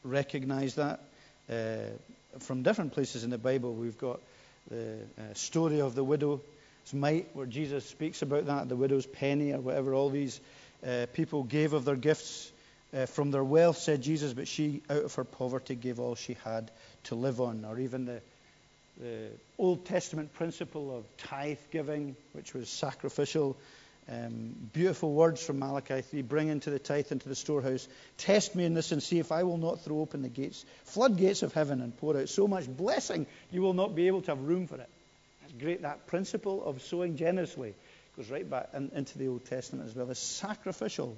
recognize 0.03 0.77
that 0.77 1.01
uh, 1.51 1.77
from 2.39 2.63
different 2.63 2.93
places 2.93 3.25
in 3.25 3.31
the 3.31 3.39
Bible. 3.39 3.75
We've 3.75 3.99
got 3.99 4.21
the 4.71 4.99
uh, 5.19 5.35
story 5.35 5.81
of 5.81 5.95
the 5.95 6.05
widow's 6.05 6.41
mite, 6.93 7.29
where 7.35 7.47
Jesus 7.47 7.85
speaks 7.85 8.23
about 8.23 8.47
that, 8.47 8.69
the 8.69 8.77
widow's 8.77 9.07
penny, 9.07 9.53
or 9.53 9.61
whatever. 9.61 9.95
All 9.95 10.11
these 10.11 10.41
uh, 10.87 11.07
people 11.13 11.45
gave 11.45 11.73
of 11.73 11.85
their 11.85 11.97
gifts 11.97 12.51
uh, 12.95 13.07
from 13.07 13.31
their 13.31 13.45
wealth, 13.45 13.79
said 13.79 14.03
Jesus, 14.03 14.33
but 14.33 14.49
she, 14.49 14.83
out 14.89 15.05
of 15.05 15.15
her 15.15 15.25
poverty, 15.25 15.75
gave 15.75 16.01
all 16.01 16.15
she 16.15 16.37
had 16.45 16.71
to 17.05 17.15
live 17.15 17.41
on. 17.41 17.65
Or 17.65 17.79
even 17.79 18.07
the, 18.07 18.21
the 19.01 19.29
Old 19.59 19.85
Testament 19.85 20.33
principle 20.35 20.97
of 20.97 21.05
tithe 21.29 21.59
giving, 21.71 22.17
which 22.33 22.55
was 22.55 22.69
sacrificial. 22.69 23.57
Um, 24.09 24.55
beautiful 24.73 25.13
words 25.13 25.45
from 25.45 25.59
Malachi 25.59 26.01
3 26.01 26.23
bring 26.23 26.49
into 26.49 26.71
the 26.71 26.79
tithe 26.79 27.11
into 27.11 27.29
the 27.29 27.35
storehouse. 27.35 27.89
Test 28.19 28.55
me 28.55 28.65
in 28.65 28.73
this 28.73 28.93
and 28.93 29.03
see 29.03 29.19
if 29.19 29.33
I 29.33 29.43
will 29.43 29.59
not 29.59 29.81
throw 29.81 30.01
open 30.01 30.23
the 30.23 30.29
gates, 30.29 30.65
floodgates 30.85 31.43
of 31.43 31.53
heaven, 31.53 31.81
and 31.81 31.97
pour 31.99 32.17
out 32.17 32.29
so 32.29 32.47
much 32.47 32.69
blessing 32.69 33.27
you 33.51 33.63
will 33.63 33.75
not 33.75 33.97
be 33.97 34.07
able 34.07 34.23
to 34.23 34.31
have 34.31 34.41
room 34.41 34.69
for 34.69 34.77
it. 34.77 34.89
That's 35.43 35.55
great. 35.55 35.83
That 35.83 36.07
principle 36.07 36.65
of 36.65 36.83
sowing 36.83 37.17
generously 37.17 37.75
goes 38.17 38.31
right 38.31 38.49
back 38.49 38.69
in, 38.75 38.93
into 38.95 39.19
the 39.19 39.27
Old 39.27 39.45
Testament 39.47 39.89
as 39.89 39.97
well 39.97 40.09
as 40.11 40.21
sacrificial, 40.21 41.17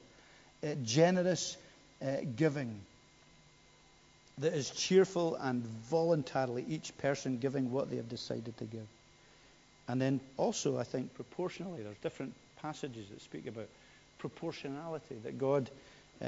uh, 0.64 0.68
generous 0.82 1.58
uh, 2.02 2.16
giving 2.36 2.80
that 4.38 4.54
is 4.54 4.70
cheerful 4.70 5.34
and 5.34 5.62
voluntarily, 5.90 6.64
each 6.68 6.96
person 6.98 7.38
giving 7.38 7.70
what 7.70 7.90
they 7.90 7.96
have 7.96 8.08
decided 8.08 8.56
to 8.58 8.64
give. 8.64 8.86
And 9.88 10.00
then 10.00 10.20
also, 10.36 10.78
I 10.78 10.84
think, 10.84 11.14
proportionally, 11.14 11.82
there's 11.82 11.96
different 12.02 12.34
passages 12.62 13.08
that 13.10 13.20
speak 13.22 13.46
about 13.46 13.68
proportionality, 14.18 15.16
that 15.24 15.38
God, 15.38 15.70
uh, 16.22 16.26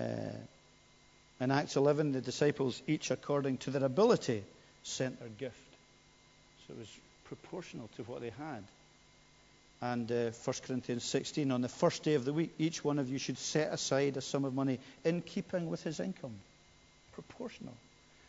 in 1.41 1.51
Acts 1.51 1.77
11, 1.77 2.13
the 2.13 2.21
disciples, 2.21 2.83
each 2.87 3.11
according 3.11 3.59
to 3.59 3.71
their 3.71 3.85
ability, 3.85 4.43
sent 4.83 5.19
their 5.19 5.29
gift. 5.29 5.57
So 6.67 6.75
it 6.75 6.79
was 6.79 6.97
proportional 7.25 7.89
to 7.97 8.03
what 8.05 8.21
they 8.21 8.31
had. 8.31 8.63
And 9.83 10.11
uh, 10.13 10.31
1 10.45 10.57
Corinthians 10.67 11.05
16, 11.05 11.51
on 11.51 11.63
the 11.63 11.69
first 11.69 12.03
day 12.03 12.15
of 12.15 12.25
the 12.25 12.35
week, 12.35 12.53
each 12.59 12.85
one 12.85 12.99
of 12.99 13.09
you 13.09 13.19
should 13.19 13.39
set 13.39 13.73
aside 13.73 14.17
a 14.17 14.21
sum 14.21 14.45
of 14.45 14.55
money 14.55 14.79
in 15.05 15.23
keeping 15.23 15.71
with 15.71 15.83
his 15.83 16.01
income. 16.01 16.35
Proportional. 17.13 17.73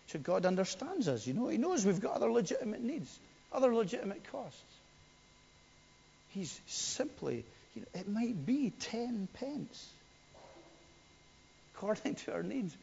So 0.07 0.19
God 0.19 0.45
understands 0.45 1.07
us, 1.07 1.27
you 1.27 1.33
know. 1.33 1.49
He 1.49 1.57
knows 1.57 1.85
we've 1.85 1.99
got 1.99 2.15
other 2.15 2.31
legitimate 2.31 2.81
needs, 2.81 3.19
other 3.51 3.73
legitimate 3.73 4.21
costs. 4.31 4.61
He's 6.29 6.57
simply 6.67 7.43
you 7.75 7.81
know, 7.81 7.99
it 7.99 8.07
might 8.07 8.45
be 8.45 8.71
10 8.79 9.27
pence. 9.33 9.89
According 11.75 12.15
to 12.15 12.33
our 12.33 12.43
needs, 12.43 12.75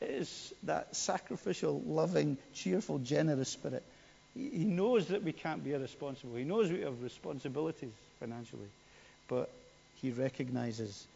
it 0.00 0.10
is 0.10 0.54
that 0.64 0.94
sacrificial, 0.94 1.82
loving, 1.86 2.38
cheerful, 2.54 2.98
generous 2.98 3.48
spirit. 3.48 3.82
He 4.34 4.64
knows 4.64 5.06
that 5.08 5.22
we 5.24 5.32
can't 5.32 5.64
be 5.64 5.72
irresponsible. 5.72 6.36
He 6.36 6.44
knows 6.44 6.70
we 6.70 6.82
have 6.82 7.02
responsibilities 7.02 7.90
financially. 8.20 8.68
But 9.26 9.50
he 10.00 10.12
recognizes 10.12 11.06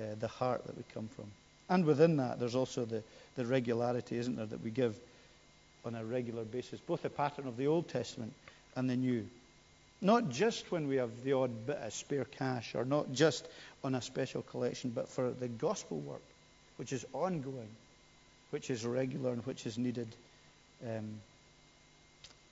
uh, 0.00 0.02
the 0.18 0.28
heart 0.28 0.66
that 0.66 0.76
we 0.76 0.82
come 0.92 1.08
from. 1.14 1.26
And 1.68 1.84
within 1.84 2.16
that, 2.16 2.40
there's 2.40 2.56
also 2.56 2.84
the, 2.84 3.02
the 3.36 3.46
regularity, 3.46 4.16
isn't 4.16 4.36
there, 4.36 4.46
that 4.46 4.62
we 4.62 4.70
give 4.70 4.96
on 5.84 5.94
a 5.94 6.04
regular 6.04 6.44
basis, 6.44 6.80
both 6.80 7.02
the 7.02 7.10
pattern 7.10 7.46
of 7.46 7.56
the 7.56 7.66
Old 7.66 7.88
Testament 7.88 8.32
and 8.76 8.88
the 8.88 8.96
New. 8.96 9.26
Not 10.04 10.28
just 10.28 10.70
when 10.70 10.86
we 10.86 10.96
have 10.96 11.24
the 11.24 11.32
odd 11.32 11.66
bit 11.66 11.78
of 11.78 11.90
spare 11.94 12.26
cash 12.26 12.74
or 12.74 12.84
not 12.84 13.10
just 13.14 13.48
on 13.82 13.94
a 13.94 14.02
special 14.02 14.42
collection, 14.42 14.90
but 14.90 15.08
for 15.08 15.30
the 15.30 15.48
gospel 15.48 15.98
work, 16.00 16.20
which 16.76 16.92
is 16.92 17.06
ongoing, 17.14 17.70
which 18.50 18.68
is 18.68 18.84
regular, 18.84 19.32
and 19.32 19.40
which 19.46 19.64
is 19.64 19.78
needed 19.78 20.08
um, 20.86 21.14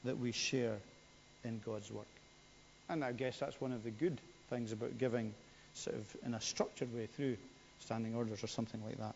that 0.04 0.18
we 0.18 0.32
share 0.32 0.78
in 1.44 1.60
God's 1.66 1.92
work. 1.92 2.06
And 2.88 3.04
I 3.04 3.12
guess 3.12 3.38
that's 3.38 3.60
one 3.60 3.72
of 3.72 3.84
the 3.84 3.90
good 3.90 4.16
things 4.48 4.72
about 4.72 4.96
giving 4.96 5.34
sort 5.74 5.96
of 5.96 6.16
in 6.24 6.32
a 6.32 6.40
structured 6.40 6.94
way 6.94 7.04
through 7.04 7.36
standing 7.80 8.14
orders 8.14 8.42
or 8.42 8.46
something 8.46 8.82
like 8.86 8.96
that. 8.96 9.14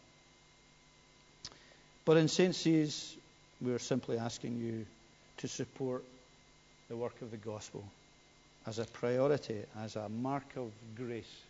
But 2.05 2.19
in 2.19 2.29
St. 2.29 2.55
C's, 2.55 3.17
we're 3.63 3.79
simply 3.79 4.19
asking 4.19 4.59
you 4.59 4.85
to 5.39 5.49
support 5.49 6.05
the 6.91 6.97
work 6.97 7.23
of 7.23 7.31
the 7.31 7.39
gospel 7.39 7.83
as 8.67 8.79
a 8.79 8.85
priority, 8.85 9.63
as 9.79 9.97
a 9.97 10.09
mark 10.09 10.45
of 10.57 10.71
grace, 10.97 11.43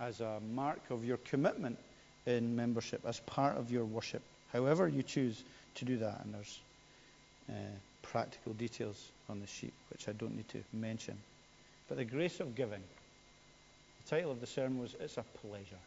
as 0.00 0.20
a 0.20 0.40
mark 0.52 0.80
of 0.90 1.04
your 1.04 1.16
commitment 1.18 1.78
in 2.26 2.56
membership, 2.56 3.00
as 3.06 3.20
part 3.20 3.56
of 3.56 3.70
your 3.70 3.84
worship, 3.84 4.22
however 4.52 4.88
you 4.88 5.02
choose 5.02 5.42
to 5.76 5.84
do 5.84 5.96
that. 5.98 6.24
And 6.24 6.34
there's 6.34 6.60
uh, 7.48 7.52
practical 8.02 8.52
details 8.54 9.10
on 9.28 9.40
the 9.40 9.46
sheet, 9.46 9.72
which 9.90 10.08
I 10.08 10.12
don't 10.12 10.34
need 10.34 10.48
to 10.50 10.62
mention. 10.72 11.16
But 11.88 11.98
the 11.98 12.04
grace 12.04 12.40
of 12.40 12.56
giving, 12.56 12.82
the 14.04 14.10
title 14.10 14.32
of 14.32 14.40
the 14.40 14.46
sermon 14.46 14.80
was 14.80 14.94
It's 15.00 15.16
a 15.18 15.24
Pleasure. 15.40 15.82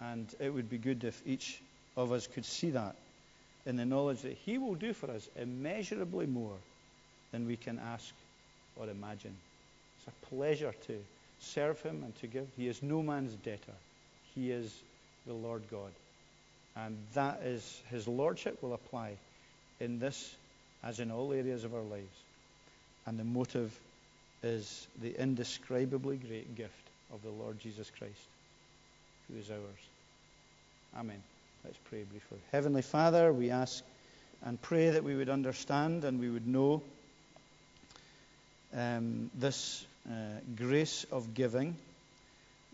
And 0.00 0.26
it 0.40 0.52
would 0.52 0.68
be 0.68 0.78
good 0.78 1.04
if 1.04 1.22
each 1.24 1.60
of 1.96 2.10
us 2.10 2.26
could 2.26 2.44
see 2.44 2.70
that 2.70 2.96
in 3.64 3.76
the 3.76 3.84
knowledge 3.84 4.22
that 4.22 4.36
He 4.44 4.58
will 4.58 4.74
do 4.74 4.92
for 4.92 5.08
us 5.10 5.28
immeasurably 5.36 6.26
more 6.26 6.56
than 7.30 7.46
we 7.46 7.56
can 7.56 7.78
ask 7.78 8.12
or 8.76 8.88
imagine. 8.88 9.36
It's 10.02 10.16
a 10.16 10.34
pleasure 10.34 10.74
to 10.86 10.98
serve 11.40 11.80
him 11.82 12.02
and 12.02 12.14
to 12.20 12.26
give. 12.26 12.46
He 12.56 12.66
is 12.66 12.82
no 12.82 13.02
man's 13.02 13.34
debtor. 13.34 13.72
He 14.34 14.50
is 14.50 14.74
the 15.26 15.32
Lord 15.32 15.62
God. 15.70 15.92
And 16.74 16.96
that 17.14 17.42
is, 17.44 17.80
his 17.90 18.08
lordship 18.08 18.62
will 18.62 18.74
apply 18.74 19.12
in 19.78 19.98
this 19.98 20.34
as 20.82 20.98
in 20.98 21.10
all 21.10 21.32
areas 21.32 21.64
of 21.64 21.74
our 21.74 21.82
lives. 21.82 22.16
And 23.06 23.18
the 23.18 23.24
motive 23.24 23.78
is 24.42 24.86
the 25.00 25.14
indescribably 25.20 26.16
great 26.16 26.56
gift 26.56 26.72
of 27.12 27.22
the 27.22 27.30
Lord 27.30 27.60
Jesus 27.60 27.90
Christ, 27.96 28.12
who 29.28 29.38
is 29.38 29.50
ours. 29.50 29.60
Amen. 30.98 31.22
Let's 31.64 31.78
pray 31.88 32.02
briefly. 32.02 32.38
Heavenly 32.50 32.82
Father, 32.82 33.32
we 33.32 33.50
ask 33.50 33.84
and 34.44 34.60
pray 34.60 34.90
that 34.90 35.04
we 35.04 35.14
would 35.14 35.28
understand 35.28 36.04
and 36.04 36.18
we 36.18 36.28
would 36.28 36.48
know 36.48 36.82
um, 38.74 39.30
this 39.34 39.84
uh, 40.10 40.14
grace 40.56 41.06
of 41.12 41.34
giving, 41.34 41.76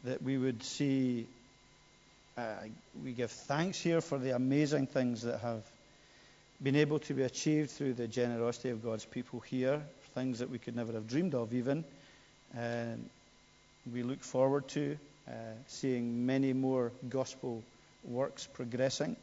that 0.05 0.23
we 0.23 0.39
would 0.39 0.63
see, 0.63 1.27
uh, 2.37 2.55
we 3.05 3.13
give 3.13 3.31
thanks 3.31 3.81
here 3.81 4.01
for 4.01 4.19
the 4.19 4.35
amazing 4.35 4.87
things 4.87 5.23
that 5.23 5.41
have 5.41 5.63
been 6.63 6.77
able 6.77 6.99
to 6.99 7.15
be 7.15 7.23
achieved 7.23 7.71
through 7.71 7.95
the 7.95 8.09
generosity 8.09 8.71
of 8.71 8.83
God's 8.83 9.05
people 9.05 9.41
here, 9.41 9.83
things 10.15 10.41
that 10.41 10.51
we 10.51 10.59
could 10.59 10.75
never 10.75 10.93
have 10.93 11.07
dreamed 11.07 11.35
of, 11.35 11.55
even. 11.55 11.85
And 12.57 13.09
we 13.93 14.03
look 14.03 14.23
forward 14.23 14.69
to 14.69 14.99
uh, 15.29 15.33
seeing 15.67 16.27
many 16.27 16.53
more 16.53 16.91
gospel 17.09 17.63
works 18.05 18.49
progressing. 18.55 19.17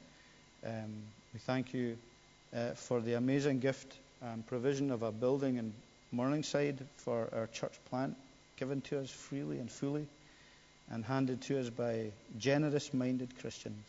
Um, 0.65 0.93
we 1.33 1.39
thank 1.39 1.73
you 1.73 1.97
uh, 2.55 2.71
for 2.71 3.01
the 3.01 3.13
amazing 3.13 3.59
gift 3.59 3.91
and 4.21 4.45
provision 4.47 4.91
of 4.91 5.03
a 5.03 5.11
building 5.11 5.57
in 5.57 5.73
Morningside 6.11 6.79
for 6.97 7.29
our 7.33 7.47
church 7.47 7.73
plant, 7.89 8.15
given 8.57 8.81
to 8.81 8.99
us 8.99 9.09
freely 9.09 9.59
and 9.59 9.71
fully, 9.71 10.07
and 10.91 11.03
handed 11.03 11.41
to 11.43 11.59
us 11.59 11.69
by 11.69 12.11
generous 12.37 12.93
minded 12.93 13.29
Christians. 13.39 13.83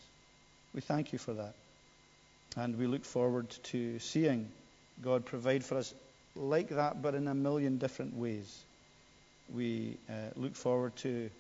We 0.75 0.81
thank 0.81 1.13
you 1.13 1.19
for 1.19 1.35
that. 1.35 1.55
And 2.57 2.79
we 2.79 2.87
look 2.87 3.05
forward 3.05 3.51
to 3.65 3.99
seeing 3.99 4.49
God 5.03 5.27
provide 5.27 5.65
for 5.65 5.77
us 5.77 5.93
like 6.35 6.71
that, 6.71 7.03
but 7.03 7.15
in 7.15 7.29
a 7.29 7.35
million 7.35 7.79
different 7.79 8.17
ways. 8.17 8.63
We 9.55 9.97
uh, 10.09 10.13
look 10.37 10.55
forward 10.55 10.97
to 10.97 11.31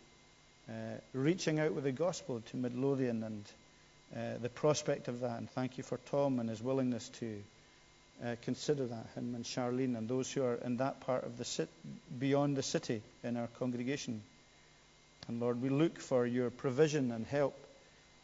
uh, 0.68 0.72
reaching 1.12 1.58
out 1.58 1.74
with 1.74 1.84
the 1.84 1.92
gospel 1.92 2.42
to 2.50 2.56
Midlothian 2.56 3.22
and 3.22 3.44
uh, 4.14 4.38
the 4.40 4.48
prospect 4.48 5.08
of 5.08 5.20
that. 5.20 5.38
And 5.38 5.50
thank 5.50 5.78
you 5.78 5.84
for 5.84 5.98
Tom 6.10 6.38
and 6.38 6.48
his 6.48 6.62
willingness 6.62 7.08
to 7.20 7.42
uh, 8.24 8.36
consider 8.42 8.86
that, 8.86 9.06
him 9.14 9.34
and 9.34 9.44
Charlene 9.44 9.96
and 9.96 10.08
those 10.08 10.30
who 10.30 10.42
are 10.42 10.54
in 10.54 10.78
that 10.78 11.00
part 11.00 11.24
of 11.24 11.36
the 11.38 11.44
city, 11.44 11.70
beyond 12.18 12.56
the 12.56 12.62
city 12.62 13.02
in 13.22 13.36
our 13.36 13.48
congregation. 13.58 14.22
And 15.28 15.40
Lord, 15.40 15.60
we 15.60 15.68
look 15.68 15.98
for 15.98 16.26
your 16.26 16.50
provision 16.50 17.12
and 17.12 17.26
help 17.26 17.54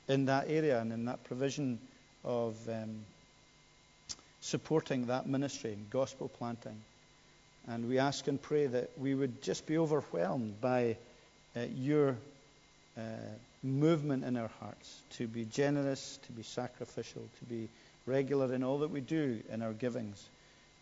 in 0.08 0.26
that 0.26 0.46
area 0.48 0.80
and 0.80 0.92
in 0.92 1.04
that 1.06 1.24
provision 1.24 1.78
of 2.24 2.56
um, 2.68 3.04
supporting 4.40 5.06
that 5.06 5.26
ministry 5.26 5.72
and 5.72 5.90
gospel 5.90 6.28
planting. 6.28 6.80
And 7.68 7.88
we 7.88 7.98
ask 7.98 8.26
and 8.26 8.40
pray 8.40 8.66
that 8.66 8.90
we 8.98 9.14
would 9.14 9.42
just 9.42 9.66
be 9.66 9.78
overwhelmed 9.78 10.60
by 10.60 10.96
uh, 11.56 11.60
your 11.76 12.16
uh, 12.96 13.00
movement 13.62 14.24
in 14.24 14.36
our 14.36 14.50
hearts 14.60 15.00
to 15.18 15.26
be 15.26 15.44
generous, 15.44 16.18
to 16.26 16.32
be 16.32 16.42
sacrificial, 16.42 17.22
to 17.38 17.44
be 17.44 17.68
regular 18.06 18.52
in 18.54 18.62
all 18.62 18.78
that 18.78 18.90
we 18.90 19.00
do 19.00 19.40
in 19.50 19.62
our 19.62 19.72
givings, 19.72 20.22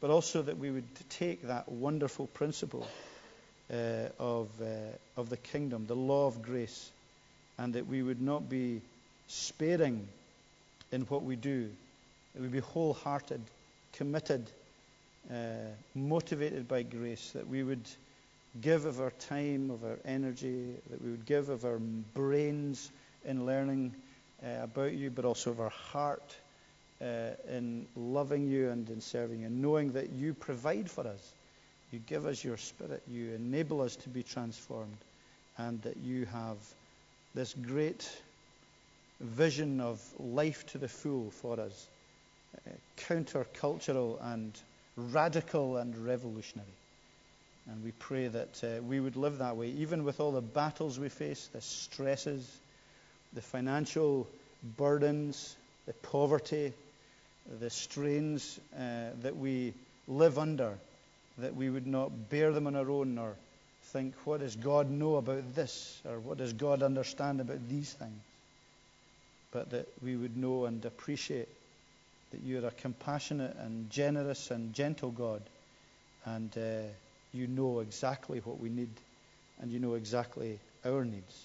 but 0.00 0.11
also 0.11 0.42
that 0.42 0.59
we 0.59 0.70
would 0.70 0.85
take 1.11 1.42
that 1.42 1.70
wonderful 1.70 2.26
principle 2.28 2.87
uh, 3.72 4.09
of, 4.18 4.48
uh, 4.61 4.66
of 5.16 5.28
the 5.28 5.37
kingdom, 5.37 5.87
the 5.87 5.94
law 5.94 6.26
of 6.26 6.42
grace, 6.42 6.90
and 7.59 7.74
that 7.74 7.87
we 7.87 8.02
would 8.02 8.20
not 8.20 8.48
be 8.48 8.80
sparing 9.28 10.06
in 10.92 11.02
what 11.02 11.22
we 11.22 11.37
do, 11.37 11.68
that 12.35 12.42
we 12.42 12.48
be 12.48 12.59
wholehearted, 12.59 13.40
committed, 13.92 14.50
uh, 15.30 15.35
motivated 15.94 16.66
by 16.66 16.83
grace, 16.83 17.30
that 17.35 17.46
we 17.46 17.62
would 17.62 17.87
give 18.61 18.87
of 18.87 19.00
our 19.00 19.12
time, 19.28 19.70
of 19.70 19.85
our 19.85 19.98
energy, 20.04 20.74
that 20.90 21.02
we 21.02 21.11
would 21.11 21.26
give 21.26 21.50
of 21.50 21.64
our 21.64 21.78
brains 22.14 22.90
in 23.24 23.46
learning 23.46 23.94
uh, 24.42 24.64
about 24.64 24.92
you, 24.92 25.11
but 25.11 25.24
also 25.24 25.50
of 25.50 25.61
our 25.61 25.70
heart 25.70 26.35
uh, 27.02 27.30
in 27.48 27.86
loving 27.96 28.46
you 28.46 28.70
and 28.70 28.88
in 28.90 29.00
serving 29.00 29.40
you, 29.40 29.48
knowing 29.48 29.92
that 29.92 30.10
you 30.10 30.34
provide 30.34 30.90
for 30.90 31.06
us. 31.06 31.32
You 31.92 31.98
give 32.06 32.26
us 32.26 32.44
your 32.44 32.56
spirit. 32.56 33.02
You 33.08 33.34
enable 33.34 33.80
us 33.80 33.96
to 33.96 34.08
be 34.08 34.22
transformed. 34.22 34.96
And 35.58 35.82
that 35.82 35.96
you 35.98 36.26
have 36.26 36.56
this 37.34 37.54
great 37.54 38.08
vision 39.20 39.80
of 39.80 40.00
life 40.18 40.64
to 40.66 40.78
the 40.78 40.88
full 40.88 41.30
for 41.30 41.60
us, 41.60 41.86
uh, 42.66 42.70
countercultural 42.96 44.18
and 44.32 44.52
radical 44.96 45.76
and 45.76 45.96
revolutionary. 46.06 46.68
And 47.70 47.84
we 47.84 47.92
pray 47.92 48.28
that 48.28 48.64
uh, 48.64 48.82
we 48.82 49.00
would 49.00 49.16
live 49.16 49.38
that 49.38 49.56
way, 49.56 49.68
even 49.68 50.04
with 50.04 50.20
all 50.20 50.32
the 50.32 50.40
battles 50.40 50.98
we 50.98 51.08
face, 51.08 51.48
the 51.52 51.60
stresses, 51.60 52.50
the 53.32 53.42
financial 53.42 54.26
burdens, 54.76 55.54
the 55.86 55.92
poverty, 55.92 56.72
the 57.58 57.70
strains 57.70 58.60
uh, 58.76 59.10
that 59.22 59.36
we 59.36 59.74
live 60.06 60.38
under, 60.38 60.78
that 61.38 61.56
we 61.56 61.70
would 61.70 61.86
not 61.86 62.30
bear 62.30 62.52
them 62.52 62.66
on 62.66 62.76
our 62.76 62.90
own 62.90 63.18
or 63.18 63.34
think, 63.84 64.14
what 64.24 64.40
does 64.40 64.54
God 64.56 64.90
know 64.90 65.16
about 65.16 65.54
this? 65.54 66.00
Or 66.08 66.18
what 66.20 66.38
does 66.38 66.52
God 66.52 66.82
understand 66.82 67.40
about 67.40 67.68
these 67.68 67.92
things? 67.92 68.20
But 69.52 69.70
that 69.70 69.88
we 70.02 70.16
would 70.16 70.36
know 70.36 70.66
and 70.66 70.84
appreciate 70.84 71.48
that 72.30 72.40
you 72.42 72.62
are 72.62 72.68
a 72.68 72.70
compassionate 72.70 73.56
and 73.56 73.90
generous 73.90 74.50
and 74.50 74.72
gentle 74.72 75.10
God. 75.10 75.42
And 76.24 76.56
uh, 76.56 76.86
you 77.32 77.46
know 77.46 77.80
exactly 77.80 78.40
what 78.44 78.60
we 78.60 78.68
need, 78.68 78.90
and 79.60 79.72
you 79.72 79.78
know 79.78 79.94
exactly 79.94 80.58
our 80.84 81.04
needs. 81.04 81.44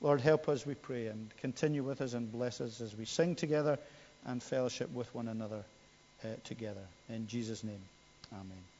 Lord, 0.00 0.20
help 0.20 0.48
us, 0.48 0.66
we 0.66 0.74
pray, 0.74 1.06
and 1.06 1.30
continue 1.40 1.82
with 1.82 2.00
us 2.00 2.12
and 2.12 2.30
bless 2.30 2.60
us 2.60 2.80
as 2.80 2.94
we 2.94 3.06
sing 3.06 3.34
together 3.34 3.78
and 4.24 4.42
fellowship 4.42 4.90
with 4.92 5.14
one 5.14 5.28
another 5.28 5.64
uh, 6.24 6.28
together. 6.44 6.86
In 7.08 7.26
Jesus' 7.26 7.62
name, 7.62 7.82
amen. 8.32 8.75